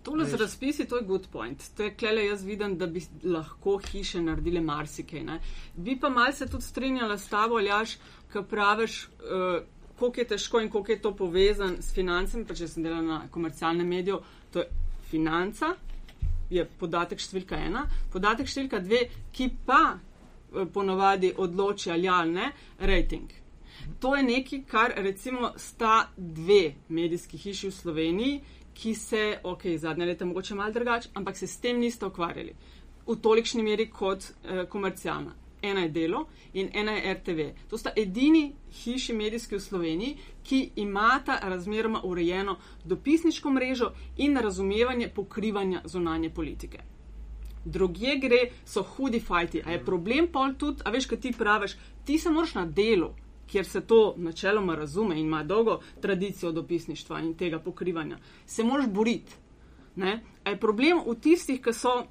[0.07, 1.63] Tole z razpisi, to je good point.
[1.77, 5.25] To je klele, jaz vidim, da bi lahko hiše naredile marsikaj.
[5.25, 5.41] Ne?
[5.77, 7.97] Bi pa malce tudi strinjala s tabo, Aljaš,
[8.33, 9.63] ki praviš, uh,
[9.99, 13.21] koliko je težko in koliko je to povezan s financami, pa če sem delal na
[13.31, 14.21] komercialnem mediju,
[14.53, 14.69] to je
[15.11, 15.75] financa,
[16.51, 23.33] je podatek številka ena, podatek številka dve, ki pa eh, ponovadi odloči ali ne, rating.
[24.01, 28.37] To je nekaj, kar recimo sta dve medijski hiši v Sloveniji,
[28.77, 32.53] ki se, ok, zadnje leta mogoče malo drugače, ampak se s tem niste ukvarjali.
[33.07, 37.69] V tolikšni meri kot eh, komercialna ena je Delo in ena je RTV.
[37.71, 45.09] To sta edini hiši medijski v Sloveniji, ki imata razmeroma urejeno dopisniško mrežo in razumevanje
[45.09, 46.79] pokrivanja zunanje politike.
[47.65, 49.63] Drugje gre, so hudi fajti.
[49.67, 53.11] A je problem pol tudi, a veš, kaj ti praviš, ti se moraš na delu,
[53.47, 58.87] kjer se to načeloma razume in ima dolgo tradicijo dopisništva in tega pokrivanja, se moraš
[58.87, 59.35] boriti.
[60.45, 62.05] A je problem v tistih, ki so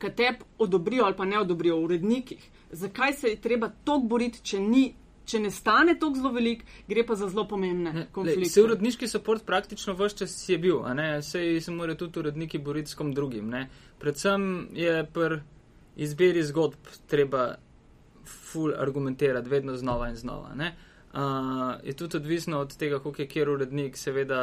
[0.00, 2.48] ki te odobrijo ali pa ne odobrijo v urednikih.
[2.70, 4.84] Zakaj se je treba toliko boriti, če, ni,
[5.24, 8.50] če ne stane toliko zelo velik, gre pa za zelo pomembne konflikte.
[8.50, 10.82] Se uredniški support praktično vse čas je bil,
[11.22, 13.50] se, se morajo tudi uredniki boriti s kom drugim.
[13.50, 13.66] Ne?
[13.98, 15.42] Predvsem je pri
[16.00, 17.54] izbiri zgodb treba
[18.24, 20.54] ful argumentirati vedno znova in znova.
[20.54, 24.40] Uh, je tudi odvisno od tega, kako je kjer urednik seveda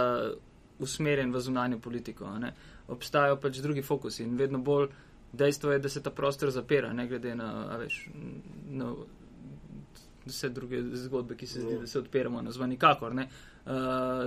[0.80, 2.30] usmerjen v zunanjo politiko.
[2.88, 4.90] Obstajajo pač drugi fokusi in vedno bolj
[5.34, 8.10] dejstvo je, da se ta prostor zapira, ne glede na, veš,
[8.70, 8.94] na
[10.26, 13.14] vse druge zgodbe, ki se zdi, da se odpiramo na zvoni kakor.
[13.14, 13.24] Uh,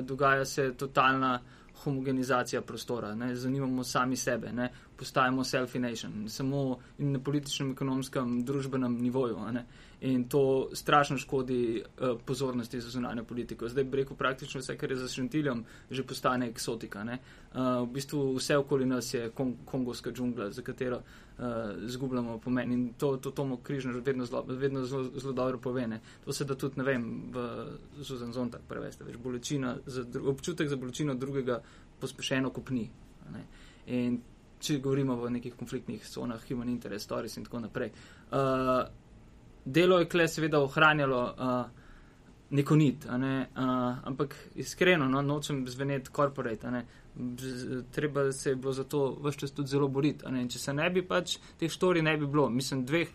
[0.05, 1.41] dogaja se totalna
[1.85, 3.37] homogenizacija prostora, ne?
[3.37, 4.71] zanimamo sami sebe, ne?
[4.97, 9.39] postajamo self-nation, samo na političnem, ekonomskem, družbenem nivoju.
[9.53, 9.65] Ne?
[10.01, 13.69] In to strašno škodi uh, pozornosti za zunanjo politiko.
[13.69, 17.05] Zdaj bi rekel, praktično vse, kar je za šventiljem, že postane eksotika.
[17.05, 21.30] Uh, v bistvu vse okoli nas je kong kongovska džungla, za katero uh,
[21.87, 22.73] zgubljamo pomen.
[22.73, 25.87] In to, to Tomo Križno vedno zelo, vedno zelo, zelo dobro pove.
[25.87, 26.01] Ne?
[26.25, 27.67] To se da tudi, ne vem, v
[28.01, 29.05] Zuzan Zontak preveste.
[29.05, 29.17] Veš,
[29.87, 31.61] za, občutek za bolečino drugega
[32.01, 32.91] pospešeno kopni.
[33.87, 34.21] In
[34.61, 37.93] če govorimo o nekih konfliktnih zonah, human interest stories in tako naprej.
[38.31, 38.83] Uh,
[39.65, 41.61] delo je kle seveda ohranjalo uh,
[42.51, 43.35] neko nit, ne?
[43.57, 46.85] uh, ampak iskreno, no, nočem zveneti corporate, ne?
[47.91, 50.25] Treba se bo za to vse čas tudi zelo boriti.
[50.49, 53.09] Če se ne bi pač teh štori ne bi bilo, mislim, dveh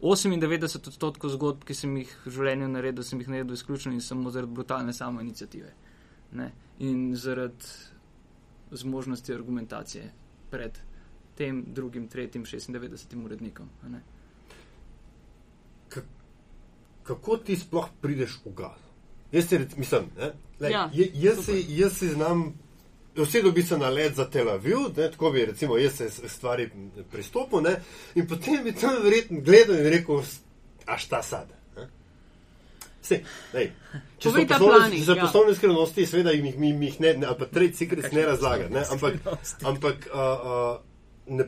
[0.00, 4.30] 98 odstotkov zgodb, ki sem jih v življenju naredil, sem jih naredil izključno in samo
[4.30, 5.72] zaradi brutalne samo inicijative.
[6.36, 6.50] Ne?
[6.84, 7.64] In zaradi
[8.76, 10.10] zmožnosti argumentacije
[10.50, 10.78] pred
[11.36, 13.68] tem drugim, tretjim, 96 urednikom.
[13.82, 14.02] a ne.
[17.06, 18.80] Kako ti sploh prideš v gaz?
[19.32, 22.54] Jaz rec- mislim, ne, lej, Ja, ja, jaz, si, jaz si znam.
[23.16, 26.22] Vsedo bi se na let za Tel Aviv, ne, tako bi recimo jaz se s-
[26.28, 26.70] stvari
[27.10, 27.76] pristopil ne,
[28.14, 30.20] in potem bi tam verjetno gledal in rekel,
[30.86, 31.48] až ta sad.
[31.76, 31.86] ne.
[33.54, 33.70] Lej,
[34.18, 35.22] če so poslovne- ja.
[35.22, 38.74] poslovne skrivnosti, seveda jih, mi, mi jih ne, ne, ali pa trade secrets ne razlagati,
[38.74, 39.14] ne, ampak,
[39.64, 40.76] ampak uh, uh,
[41.28, 41.44] ne,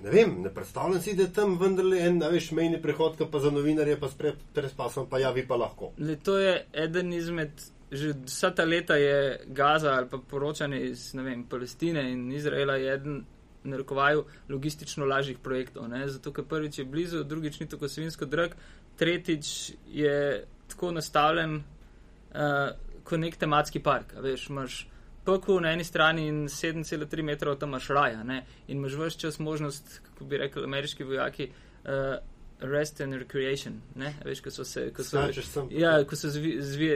[0.00, 3.38] ne vem, ne predstavljam si, da je tam vendarle en, a veš, mejni prehod, pa
[3.38, 5.90] za novinarje pa spred prespasom, pa ja, vi pa lahko.
[5.98, 7.50] Le, to je eden izmed,
[7.90, 13.24] že vsa ta leta je Gaza ali pa poročanje iz vem, Palestine in Izraela eden.
[13.62, 16.08] Narekovaju logistično lažjih projektov, ne?
[16.08, 18.54] zato ker prvič je blizu, drugič ni tako svinsko drag,
[18.96, 22.70] tretjič je tako nastavljen uh,
[23.04, 24.14] kot nek tematski park.
[24.22, 24.78] Veš, imaš
[25.26, 28.46] pekel na eni strani in 7,3 metrov tam imaš raja ne?
[28.68, 31.50] in imaš vse čas možnost, kako bi rekli ameriški vojaki,
[31.84, 32.16] uh,
[32.60, 33.80] rest and recreation.
[33.94, 34.14] Ne?
[34.24, 34.90] Veš, ko so se.
[34.92, 35.22] Ko so.
[35.70, 36.90] Ja, ko so z, z,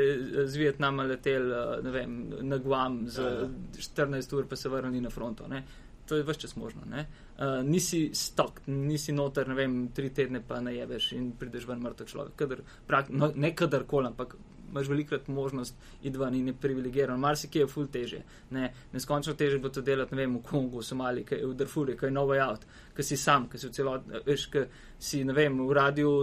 [0.46, 3.48] z Vietnama leteli uh, ne vem, na Guam za Ja, ja.
[3.79, 5.48] 14 ur, pa se vrnili na fronto.
[5.48, 5.64] Ne?
[6.07, 6.85] To je vse čas možno.
[6.90, 7.07] Ne?
[7.38, 12.11] Uh, nisi stok, nisi noter, ne vem, tri tedne pa najeveš in prideš ven mrtev
[12.11, 12.37] človek.
[12.37, 14.37] Kadar, prak, no, ne kadarkoli, ampak
[14.74, 17.20] imaš velikrat možnost iti ven in je privilegiran.
[17.20, 18.22] Marsikje je ful teže.
[18.50, 18.72] Ne?
[18.92, 22.10] Neskončno teže bo to delati, ne vem, v Kongu, v Somaliji, kaj, v Darfurju, kaj
[22.10, 24.66] je novo out, kaj si sam, kaj si v celoti, veš, kaj
[24.98, 26.14] si, ne vem, v radiju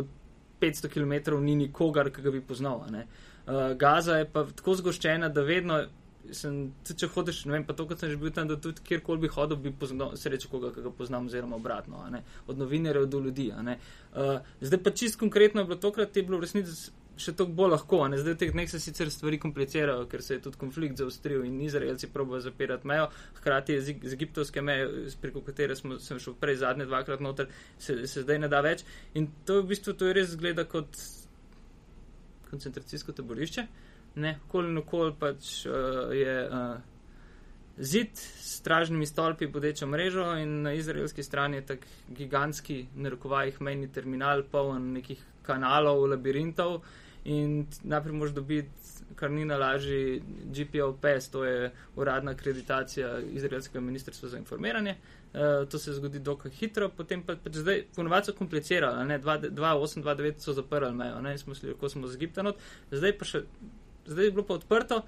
[0.62, 2.86] 500 km ni nikogar, ki ga bi poznal.
[2.86, 5.82] Uh, Gaza je pa tako zgoščena, da vedno.
[6.38, 8.84] Sem, tudi če hodiš, ne vem, pa to, kot sem že bil tam, da tudi
[8.86, 9.72] kjerkoli bi hodil, bi
[10.22, 12.04] srečo koga, ki ga poznam, oziroma obratno,
[12.46, 13.48] od novinarjev do ljudi.
[13.50, 18.02] Uh, zdaj pa čist konkretno je tokrat, je bilo v resnici še toliko bolj lahko,
[18.12, 21.46] ne, zdaj v teh dneh se sicer stvari komplicirajo, ker se je tudi konflikt zaostril
[21.48, 23.08] in Izraelci probojajo zapirati mejo,
[23.40, 24.90] hkrati je z, z egiptovske meje,
[25.22, 28.86] preko katere smo, sem šel prej zadnje dvakrat noter, se, se zdaj ne da več.
[29.14, 31.00] In to v bistvu, to res zgleda kot
[32.52, 33.68] koncentracijsko taborišče.
[34.22, 36.74] Ne, kol in okol pač uh, je uh,
[37.80, 43.88] zid s stražnimi stolpi, bodečo mrežo in na izraelski strani je tak gigantski, narekovajih, mejni
[43.92, 46.82] terminal, poln nekih kanalov, labirintov
[47.26, 48.70] in najprej moraš dobiti,
[49.16, 50.22] kar ni na lažji,
[50.56, 54.96] GPO-PES, to je uradna akreditacija izraelskega ministrstva za informiranje.
[55.34, 60.40] Uh, to se zgodi dokaj hitro, potem pa pač zdaj ponovadi so komplicirali, ne, 2.8.2.9
[60.40, 62.60] so zaprli mejo, ne, smo šli, lahko smo z Egipta not,
[62.92, 63.46] zdaj pa še
[64.06, 65.02] zdaj je bilo pa odprto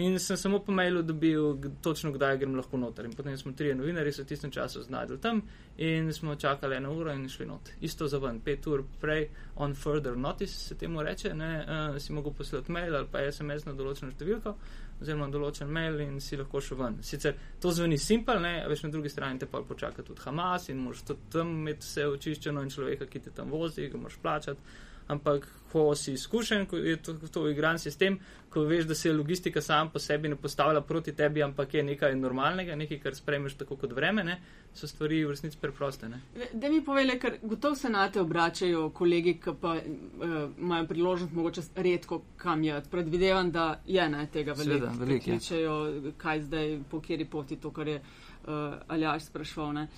[0.00, 3.04] in sem samo po mailu dobil točno, kdaj grem lahko noter.
[3.04, 5.42] In potem smo trije novinari se v tistem času znašli tam
[5.78, 7.70] in smo čakali eno uro in šli not.
[7.80, 12.12] Isto za ven, pet ur prej, on further notice se temu reče, ne, uh, si
[12.12, 14.54] mogel poslati mail ali pa SMS na določeno številko
[15.00, 16.98] oziroma določen mail in si lahko šel ven.
[17.02, 20.68] Sicer to zveni simpel, ne, a veš na drugi strani te pa počaka tudi Hamas
[20.68, 24.18] in moraš tudi tam imeti vse očiščeno in človeka, ki te tam vozi, ga moraš
[24.22, 28.18] plačati ampak ko si izkušen, ko je to, to igran sistem,
[28.50, 32.16] ko veš, da se logistika sam po sebi ne postavlja proti tebi, ampak je nekaj
[32.18, 34.40] normalnega, nekaj, kar spremeš tako kot vreme, ne,
[34.74, 36.08] so stvari v resnici preproste.
[36.08, 36.20] Ne.
[36.52, 41.32] Da mi povele, ker gotovo se na te obračajo kolegi, ki pa uh, imajo priložnost
[41.32, 42.82] mogoče redko kam je.
[42.90, 44.90] Predvidevam, da je ne tega veliko.
[44.98, 45.38] Veliko je.
[45.38, 45.76] Kličejo,
[46.18, 49.72] kaj zdaj, po kjeri poti to, kar je uh, Aljaš sprašval.
[49.72, 49.88] Ne.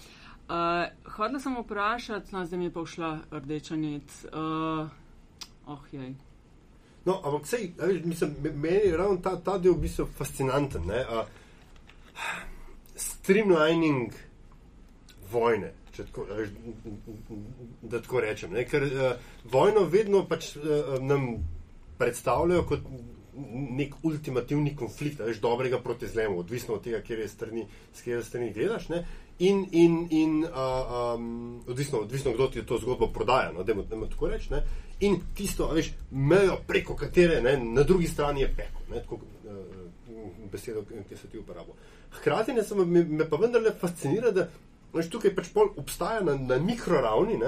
[0.53, 4.19] Uh, hodila sem vprašati, no, zdaj mi je pa všla rdeča nit.
[4.29, 4.91] Uh,
[5.73, 6.15] oh, jej.
[7.05, 10.87] No, ampak sej, veš, mislim, me- meni je ravno ta, ta del v bistvu fascinanten.
[10.87, 11.03] Ne?
[11.03, 11.25] A,
[12.97, 14.13] streamlining
[15.33, 16.53] vojne, če tako, veš,
[17.83, 18.55] da tako rečem.
[18.55, 18.67] Ne?
[18.69, 19.09] Ker uh,
[19.51, 21.35] vojno vedno pač uh, nam
[21.99, 22.87] predstavljajo kot
[23.33, 28.25] nek ultimativni konflikt, veš, dobrega proti zlemu, odvisno od tega, kjer je strani, s kjer
[28.25, 28.91] strani gledaš.
[28.93, 29.05] Ne?
[29.43, 34.07] In, in, in uh, um, odvisno, odvisno, kdo ti to zgodbo prodaja, no, da mu
[34.11, 34.53] tako reči.
[35.03, 39.63] In tisto, veš, mejo, preko katere ne, na drugi strani je peko, ne, tako uh,
[40.53, 41.75] besedo, ki se ti uporablja.
[42.19, 44.47] Hkrati ne, samo, me, me pa vendarle fascinira, da
[44.95, 47.41] veš, tukaj pač pol obstaja na, na mikroravni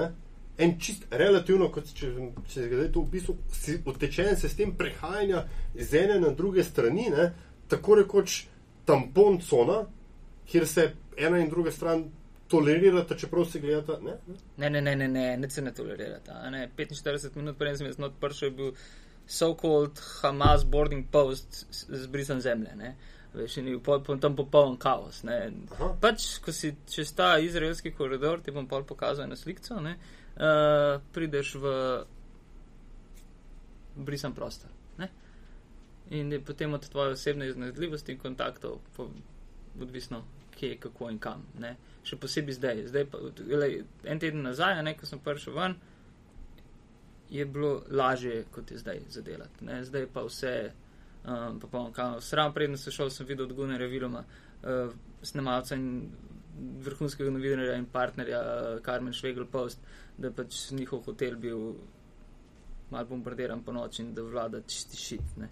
[0.57, 2.11] en čist relativno, kot če,
[2.51, 3.35] če je to v bistvu
[3.91, 5.43] utečen sistem prehajanja
[5.75, 7.29] iz ene na druge strani, ne,
[7.71, 8.45] tako rekoč
[8.87, 9.81] tampon cona,
[10.47, 10.87] kjer se
[11.17, 12.05] ena in druga stran
[12.47, 13.97] tolerirata, čeprav se gledata.
[14.01, 14.17] Ne?
[14.57, 16.49] Ne, ne, ne, ne, ne, ne se ne tolerirata.
[16.49, 16.69] Ne.
[16.77, 18.71] 45 minut prej sem jaz not prišel, je bil
[19.27, 22.75] so-called Hamas boarding post zbrisan zemlje.
[22.75, 22.95] Ne.
[23.35, 25.23] Veš, in je pol, pol, tam popoln kaos.
[26.01, 29.97] Pač, ko si čez ta izraelski koridor, ti bom pol pokazal na slikco, ne,
[30.37, 31.73] uh, prideš v
[34.07, 34.71] brisan prostor.
[35.01, 35.09] Ne?
[36.15, 39.09] In je potem od tvoje osebne iznajdljivosti in kontaktov, po,
[39.81, 40.23] odvisno
[40.55, 41.43] kje, kako in kam.
[41.59, 41.75] Ne?
[42.05, 42.81] Še posebej zdaj.
[42.91, 45.77] zdaj pa, lej, en teden nazaj, ne, ko sem prišel ven,
[47.29, 49.65] je bilo lažje, kot je zdaj zadelati.
[49.65, 49.79] Ne?
[49.85, 50.71] Zdaj pa vse,
[51.25, 54.93] um, pa pa kam, sram predno se šel, sem videl od Gunara Viloma, uh,
[55.25, 56.11] snemalca in
[56.85, 59.81] vrhunskega novinarja in partnerja uh, Carmen Švegel Post,
[60.17, 61.73] da pač njihov hotel bil
[62.91, 65.37] mal bombardiran po noči in da vlada čisti šit.
[65.37, 65.49] Ne?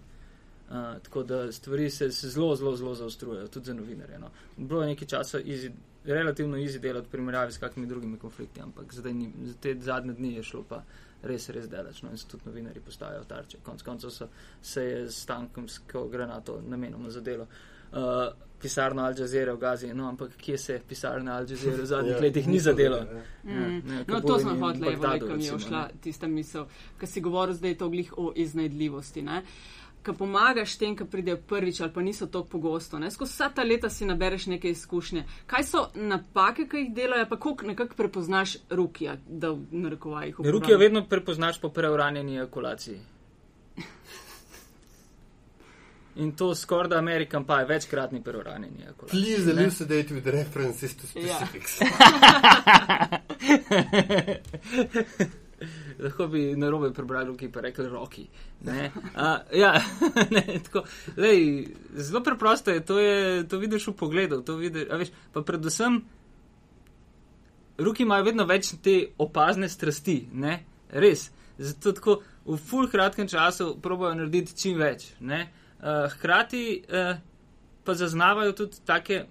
[0.70, 4.18] Uh, tako da stvari se, zelo, zelo, zelo zaostrujejo, tudi za novinarje.
[4.18, 4.30] No.
[4.56, 5.72] Bilo je nekaj časa easy,
[6.04, 10.12] relativno easy delati v primerjavi s kakimi drugimi konflikti, ampak zdaj ni, za te zadnje
[10.12, 10.82] dni je šlo pa
[11.22, 12.02] res, res delač.
[12.02, 13.58] No, in so tudi novinari postajajo tarče.
[13.62, 14.28] Konc koncev so,
[14.62, 17.46] se je s tankomsko granato namenoma zadelo.
[17.92, 18.00] Uh,
[18.60, 22.20] pisarno Al Jazeera v Gazi, no, ampak kje se pisarna Al Jazeera v zadnjih Ja,
[22.20, 22.96] letih ni zadelo?
[22.98, 23.54] bile, ja.
[23.54, 23.82] Ja, Mm.
[23.84, 26.66] ne, No, to Kabul smo Bagdadu, ko mi je ušla tista misel,
[27.00, 29.22] ki si govoril zdaj to glih o iznajdljivosti.
[29.22, 29.42] Ne?
[30.04, 33.10] Ko pomagaš tem, ki pridejo prvič ali pa niso tako pogosto, ne?
[33.10, 35.24] skozi vsa ta leta si nabereš neke izkušnje.
[35.46, 40.60] Kaj so napake, ki jih delajo, pa kako nekako prepoznaš rukija, da v narekovajih uporabim?
[40.60, 43.00] Rukijo vedno prepoznaš po preuranjeni ejakulaciji.
[46.16, 49.22] In to skoraj da Amerikan pa je večkratni preuranjeni ejakulaciji.
[49.22, 49.62] Please ne.
[49.62, 51.38] elucidate with references to Ja.
[55.98, 58.26] Lahko bi na robe prebrali ruki pa rekli roki.
[58.64, 58.90] Ne?
[59.14, 59.72] A, ja,
[60.34, 60.84] ne, tako,
[61.16, 64.42] lej, zelo preprosto je, to, je, to vidiš v pogledu.
[64.42, 66.02] to Vidiš, a veš, pa predvsem,
[67.78, 70.62] ruki imajo vedno več te opazne strasti, ne?
[70.94, 71.30] res.
[71.58, 75.12] Zato tako v full kratkem času probojajo narediti čim več.
[75.20, 75.46] Ne?
[75.78, 77.16] Uh, hkrati uh,
[77.84, 79.24] pa zaznavajo tudi take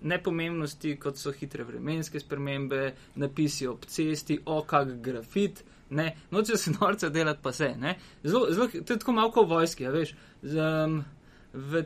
[0.00, 5.64] nepomembnosti, kot so hitre vremenske spremembe, napisi ob cesti, o kak grafit.
[5.90, 7.74] Ne, noče se norca delati, pa se.
[7.76, 7.94] ne.
[8.22, 10.14] Zelo, zelo, to je tako malo kot v vojski, a veš.
[10.42, 11.04] Z, um,
[11.52, 11.84] v,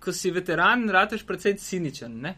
[0.00, 2.20] ko si veteran, rateš precej ciničen.
[2.20, 2.34] Ne?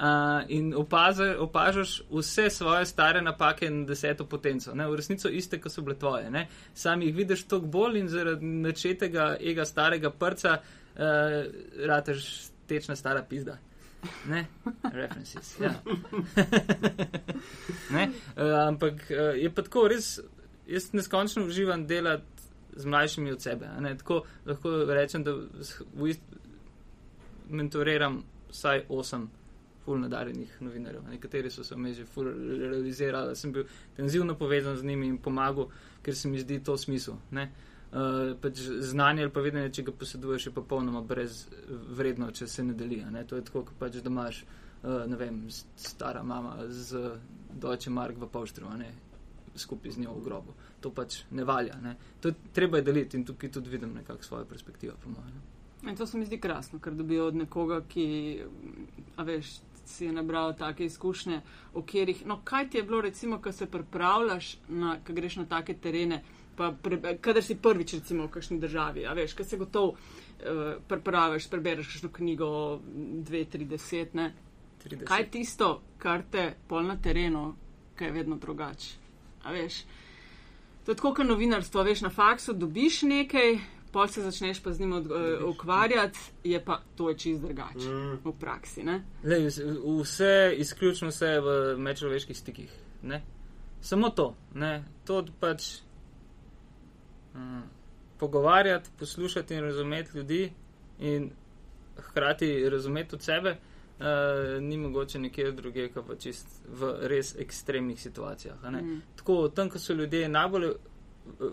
[0.00, 0.06] Uh,
[0.48, 4.86] in opaza, opažaš vse svoje stare napake na deseto potenco, ne?
[4.88, 6.30] v resnici iste, kot so bile tvoje.
[6.30, 6.46] Ne?
[6.74, 11.02] Sam jih vidiš toliko bolj in zaradi načetega ega starega prca uh,
[11.86, 12.30] rateš
[12.66, 13.58] tečna stara pizda.
[14.28, 14.46] Ne,
[14.92, 15.56] references.
[15.60, 15.74] Ja.
[17.96, 18.10] ne?
[18.36, 20.20] Uh, ampak uh, je pa tako res,
[20.68, 22.24] jaz neskončno uživam delati
[22.76, 23.68] z mlajšimi od sebe.
[23.98, 26.22] Tako lahko rečem, da v ist,
[27.50, 29.28] mentoriram vsaj osem
[29.84, 31.02] ful nadarjenih novinarjev.
[31.10, 32.28] Nekateri so se vmes že ful
[32.60, 33.64] realizirali, sem bil
[33.96, 35.68] tenzivno povezan z njimi in pomagal,
[36.02, 37.16] ker se mi zdi to smisel.
[37.30, 37.42] Ne?
[37.42, 37.69] Uh,
[38.40, 41.46] pač znanje ali pa vedenje, če ga poseduješ, je popolnoma brez
[41.96, 43.02] vredno, če se ne deli.
[43.10, 43.24] Ne?
[43.26, 44.44] To je tako, kot pač, da imaš,
[44.82, 45.42] uh, ne vem,
[45.76, 47.16] stara mama z
[47.50, 48.70] Deutsche Mark v Pavštru,
[49.58, 50.54] skupaj z njo v grobu.
[50.80, 51.74] To pač ne valja.
[51.82, 51.96] Ne?
[52.20, 55.42] To je treba je deliti in tukaj tudi vidim nekako svojo perspektivo, po mojem.
[55.88, 58.06] In to se mi zdi krasno, ker dobijo od nekoga, ki,
[59.16, 59.58] a veš,
[59.90, 61.40] si je nabral take izkušnje,
[61.74, 65.46] o katerih, no, kaj ti je bilo, recimo, ko se pripravljaš, na, ko greš na
[65.48, 66.22] take terene,
[66.60, 69.96] pa pre, kadar si prvič, recimo, v kakšni državi, a veš, ko se gotov uh,
[70.84, 72.50] pripraviš, prebereš kakšno knjigo,
[73.22, 74.28] dve, tri, deset, ne.
[74.80, 75.04] 30.
[75.04, 75.66] Kaj je tisto,
[75.98, 77.46] kar te pol na terenu,
[77.94, 78.94] kaj je vedno drugače?
[79.42, 79.82] A veš,
[80.84, 83.58] to je tako, kot novinarstvo, veš, na faksu dobiš nekaj,
[83.90, 87.88] pol se začneš pa z njim od- eh, ukvarjati, je pa to je čist drugače
[87.88, 88.18] Mm.
[88.22, 89.00] v praksi, ne?
[89.24, 89.48] Lej,
[89.96, 92.70] vse- izključno vse je v medčloveških stikih.
[93.02, 93.22] Ne?
[93.82, 94.74] Samo to, ne?
[95.04, 95.80] to pač
[98.18, 100.52] pogovarjati, poslušati in razumeti ljudi,
[100.98, 101.30] in
[101.96, 108.00] hkrati razumeti od sebe, uh, ni mogoče nekje druge, kot pa čist v res ekstremnih
[108.00, 108.62] situacijah.
[108.62, 109.00] Mm.
[109.16, 110.74] Tako tam, ko so ljudje najbolj eh,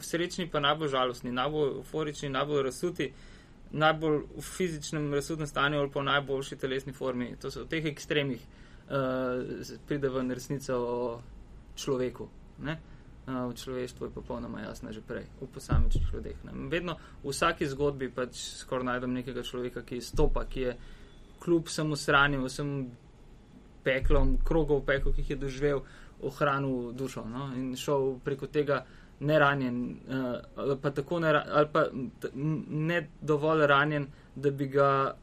[0.02, 3.12] srečni, pa najbolj žalostni, najbolj euforični, najbolj razsuti,
[3.72, 7.36] najbolj v fizičnem razsutnem stanju ali pa v najboljši telesni formi.
[7.42, 8.44] To so v teh ekstremih,
[8.90, 11.22] uh, pride ven resnica o
[11.76, 12.30] človeku.
[12.64, 12.80] Ne?
[13.28, 16.38] V človeštvu je popolnoma jasna že prej, v posamičnih ljudeh.
[16.48, 16.52] Ne?
[16.72, 20.78] Vedno v vsaki zgodbi pač skoraj najdem nekega človeka, ki izstopa, ki je
[21.44, 22.88] kljub samo sranju, vsem
[23.84, 25.84] peklom, krogov pekel, ki jih je doživel,
[26.24, 27.52] ohranil dušo no?
[27.56, 28.86] in šel preko tega
[29.20, 30.00] neranjen,
[30.56, 31.88] ali pa tako ne, ali pa
[32.34, 35.16] ne dovolj ranjen, da bi ga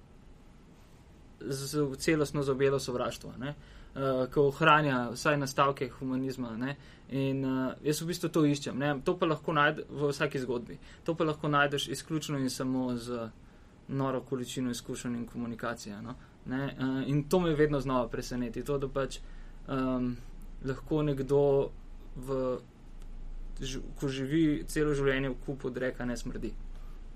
[1.41, 3.55] z, celostno zaobjelo sovraštvo, ne?
[3.95, 6.57] Uh, ki ohranja vsaj nastavke humanizma.
[6.57, 6.77] Ne?
[7.09, 8.79] In uh, jaz v bistvu to iščem.
[8.79, 8.95] Ne?
[9.05, 10.79] To pa lahko najdeš v vsaki zgodbi.
[11.05, 13.29] To pa lahko najdeš izključno in samo z
[13.89, 16.03] noro količino izkušenj in komunikacije.
[16.03, 16.15] No?
[16.47, 16.65] Ne?
[16.79, 18.65] Uh, in to me vedno znova preseneti.
[18.65, 19.19] To, da pač
[19.69, 20.17] um,
[20.65, 21.71] lahko nekdo
[22.17, 22.59] v,
[23.61, 26.53] ž, ko živi celo življenje v kupu dreka, ne smrdi.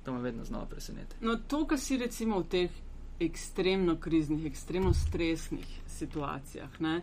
[0.05, 1.19] To me vedno znova preseneti.
[1.21, 2.85] No, to, kar si recimo v teh
[3.21, 7.01] ekstremno kriznih, ekstremno stresnih situacijah, ne,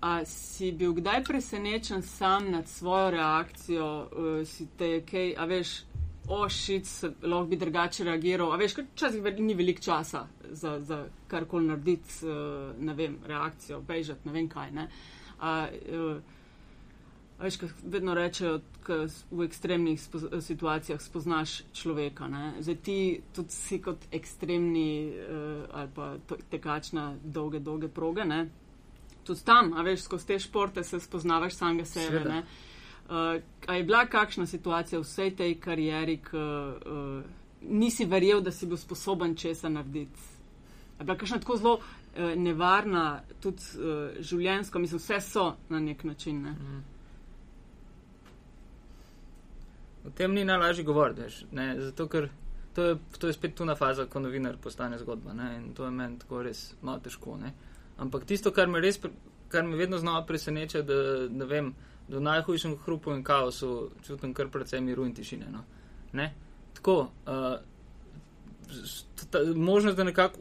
[0.00, 5.44] a si bil kdaj presenečen sam nad svojo reakcijo, uh, si te je kaj, a
[5.44, 5.82] veš,
[6.28, 6.86] ošit,
[7.22, 12.20] lahko bi drugače reagiral, a veš, ker včasih ni veliko časa za, za karkoli narediti,
[12.26, 14.88] uh, ne vem, reakcijo, bežati, ne vem kaj, ne.
[15.40, 16.37] A, uh,
[17.38, 22.26] Veš, kaj vedno rečejo, da v ekstremnih spoz situacijah spoznaš človeka.
[22.28, 22.54] Ne?
[22.60, 26.16] Zdaj ti tudi si kot ekstremni uh, ali pa
[26.50, 28.24] tekač na dolge, dolge proge.
[28.24, 28.48] Ne?
[29.24, 32.24] Tudi tam, a veš, skozi te športe se spoznavaš samega sebe.
[32.24, 32.42] Ne.
[33.08, 37.22] Uh, a je bila kakšna situacija v vsej tej karieri, ki uh,
[37.70, 40.26] nisi verjel, da si bil sposoben česa narediti?
[40.98, 45.78] A je bila kakšna tako zelo uh, nevarna, tudi uh, življenjsko, mislim, vse so na
[45.80, 46.42] nek način.
[46.42, 46.56] Ne?
[50.08, 51.28] O tem ni najlažje govoriti,
[51.78, 52.30] zato ker
[52.72, 55.90] to je, to je spet tuna faza, ko novinar postane zgodba ne, in to je
[55.90, 57.36] meni tako res malo težko.
[57.36, 57.52] Ne.
[57.98, 59.00] Ampak tisto, kar me res,
[59.52, 60.98] kar me vedno znova preseneča, da
[61.28, 61.72] ne vem,
[62.08, 65.50] v najhujšem hrupu in kaosu čutim kar precej miru in tišine.
[65.52, 65.64] No.
[66.16, 66.30] Ne.
[66.78, 66.96] Tako,
[67.26, 67.58] uh,
[69.30, 70.40] ta, možnost, da nekako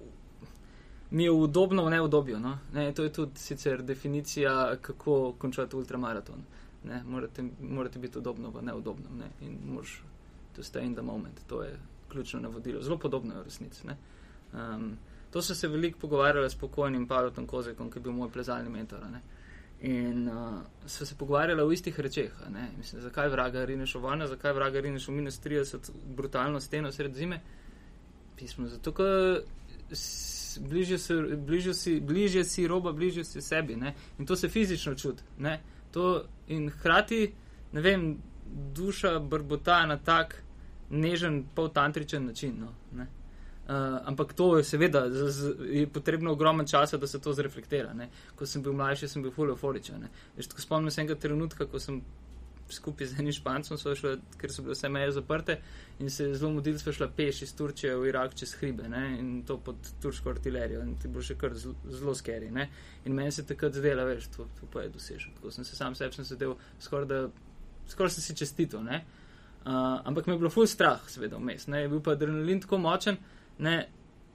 [1.11, 2.39] mi je udobno v neudobju.
[2.39, 2.57] No.
[2.73, 6.45] Ne, to je tudi sicer definicija, kako končati ultramaraton.
[6.87, 10.03] Ne, morate, morate biti udobno v neudobnem ne, in moraš
[10.55, 11.39] to stay in the moment.
[11.47, 11.79] To je
[12.09, 12.81] ključno navodilo.
[12.81, 13.87] Zelo podobno je v resnici.
[14.53, 14.97] Um,
[15.31, 18.99] to so se veliko pogovarjali s pokojnim Pavlom Kozekom, ki je bil moj plezalni mentor.
[19.11, 19.21] Ne.
[19.81, 22.31] In uh, so se pogovarjali o istih rečeh.
[22.77, 27.15] Mislim, zakaj vraga rineš v vojno, zakaj vraga rineš v minus 30 brutalno steno sred
[27.15, 27.41] zime.
[28.37, 29.41] Pismo, zato, ker
[30.59, 33.75] bližje, se, bližje, si, bližje si roba, bližje si sebi.
[33.75, 33.93] Ne?
[34.19, 35.23] In to se fizično čuti.
[35.91, 37.33] To In hkrati,
[37.71, 38.17] ne vem,
[38.73, 40.43] duša brbota na tak
[40.89, 42.53] nežen, poltantričen način.
[42.59, 43.07] No, ne.
[43.67, 43.73] Uh,
[44.07, 47.93] ampak to je seveda, z, z, je potrebno ogromno časa, da se to zreflektira.
[47.93, 48.07] Ne.
[48.35, 49.31] Ko sem bil mlajši, sem bil
[50.47, 51.99] tako Spomnim se enega trenutka, ko sem
[52.69, 55.57] skupaj z enim špancem, so šle, ker so bile vse meje zaprte
[55.99, 59.43] in se zelo mudili, smo šla peš iz Turčije v Irak čez hribe ne, in
[59.47, 62.51] to pod turško artilerijo in ti bo še kar zelo skeri.
[62.51, 62.69] Ne.
[63.05, 65.37] In meni se takrat zdela, veš, to, to pa je dosežek.
[65.39, 67.21] Tako sem se sam sebi sem sedel, skoraj da,
[67.89, 68.83] skoraj sem si čestito.
[68.83, 69.03] Ne.
[69.67, 71.67] Uh, ampak me je bilo ful strah, seveda, vmes.
[71.67, 71.85] Ne.
[71.85, 73.17] Je bil pa adrenalin tako močen,
[73.59, 73.77] ne,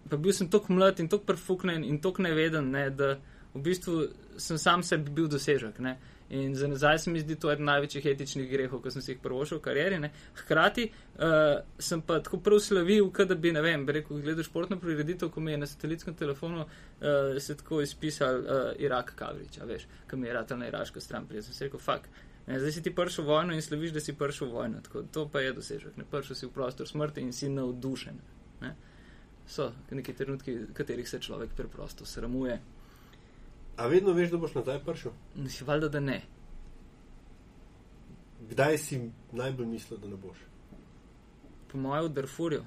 [0.08, 3.14] pa bil sem tako mlad in tako prfuknen in tako neveden, ne, da
[3.54, 4.08] v bistvu
[4.40, 5.78] sem sam sebi bil dosežek.
[5.78, 5.98] Ne.
[6.32, 9.18] In za nazaj se mi zdi to eden največjih etičnih grehov, ki sem si jih
[9.20, 9.98] prvošil v karieri.
[10.00, 10.08] Ne.
[10.38, 15.28] Hkrati uh, sem pa tako prav slavil, da bi, ne vem, rekel, gledal športno prireditev,
[15.28, 19.84] ko mi je na satelitskem telefonu uh, se tako izpisal uh, Irak Kavrič, a veš,
[20.08, 21.28] ki mi je rata na iraško stran.
[21.28, 22.08] Prej sem si rekel, fuk.
[22.46, 24.80] Ne, zdaj si ti prišel v vojno in slaviš, da si prišel v vojno.
[24.88, 26.00] Tako, to pa je dosežek.
[26.00, 28.16] Ne prišel si v prostor smrti in si navdušen.
[28.64, 28.72] Ne.
[29.46, 32.58] So neki trenutki, katerih se človek preprosto sramuje.
[33.76, 35.12] A vedno veš, da boš nazaj prišel?
[35.48, 36.22] Si valjda, da ne.
[38.50, 40.38] Kdaj si najbolj mislil, da ne boš?
[41.72, 42.64] Po mojem, v Darfurju.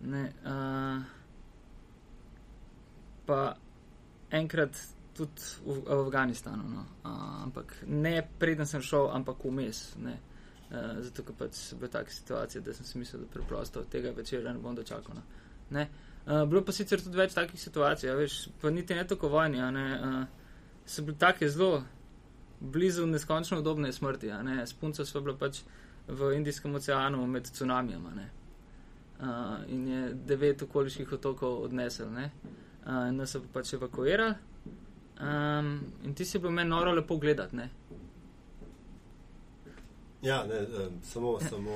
[0.00, 1.02] Ne, uh,
[3.26, 3.56] pa
[4.30, 4.76] enkrat
[5.16, 6.64] tudi v, v Afganistanu.
[6.68, 6.84] No.
[7.04, 9.94] Uh, ampak ne preden sem šel, ampak vmes.
[10.02, 10.18] Uh,
[11.00, 14.52] zato, ker pač so bile take situacije, da sem si mislil, da preprosto tega večera
[14.52, 15.14] ne bom dočakal.
[15.14, 15.22] No.
[15.70, 15.88] Ne.
[16.26, 19.60] Uh, bilo pa sicer tudi več takih situacij, a veš, pa niti ne tako vojni,
[19.72, 19.84] ne.
[20.02, 20.24] Uh,
[20.86, 21.84] so bile take zelo
[22.60, 24.32] blizu neskončno udobne smrti.
[24.42, 24.66] ne.
[24.66, 25.62] S punco so bile pač
[26.08, 28.14] v Indijskem oceanu med cunamijama.
[28.14, 28.30] ne.
[29.20, 32.30] Uh, in je devet okoliških otokov odnesel, ne.
[32.86, 34.34] Uh, nas so pač evakuirali.
[35.20, 37.70] Um, in ti si bil meni noro lepo gledati, ne.
[40.22, 41.70] Ja, ne, eh, samo, samo.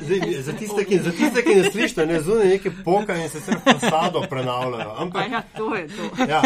[0.00, 3.38] Zdaj, za, tiste, ki, za tiste, ki ne slišijo, ne zunaj neke pokaje in se
[3.38, 4.90] vse fasado prenavljajo.
[4.90, 6.24] A Ampak ja, to je to.
[6.28, 6.42] ja,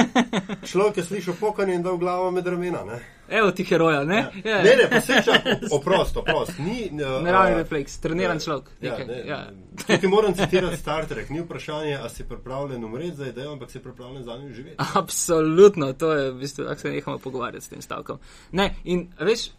[0.67, 2.85] človek je slišal pokanje in dal glavo med ramena.
[2.85, 4.17] Ne, Evo ti heroja, ne?
[4.45, 4.63] ja.
[4.63, 5.43] ne, ne pa se čak,
[5.73, 6.59] oprost, oprost.
[6.59, 8.65] Ni, uh, Naravni refleks, treniran ja, človek.
[8.81, 9.39] Ja, ne, ja.
[9.81, 11.31] Tukaj moram citirati Star Trek.
[11.31, 14.77] Ni vprašanje, ali si pripravljen umreti za idejo, ampak si pripravljen za njo živeti.
[14.95, 18.19] Absolutno, to je v bistvu, ako se nehamo pogovarjati s tem stavkom.
[18.53, 19.51] Ne, in veš,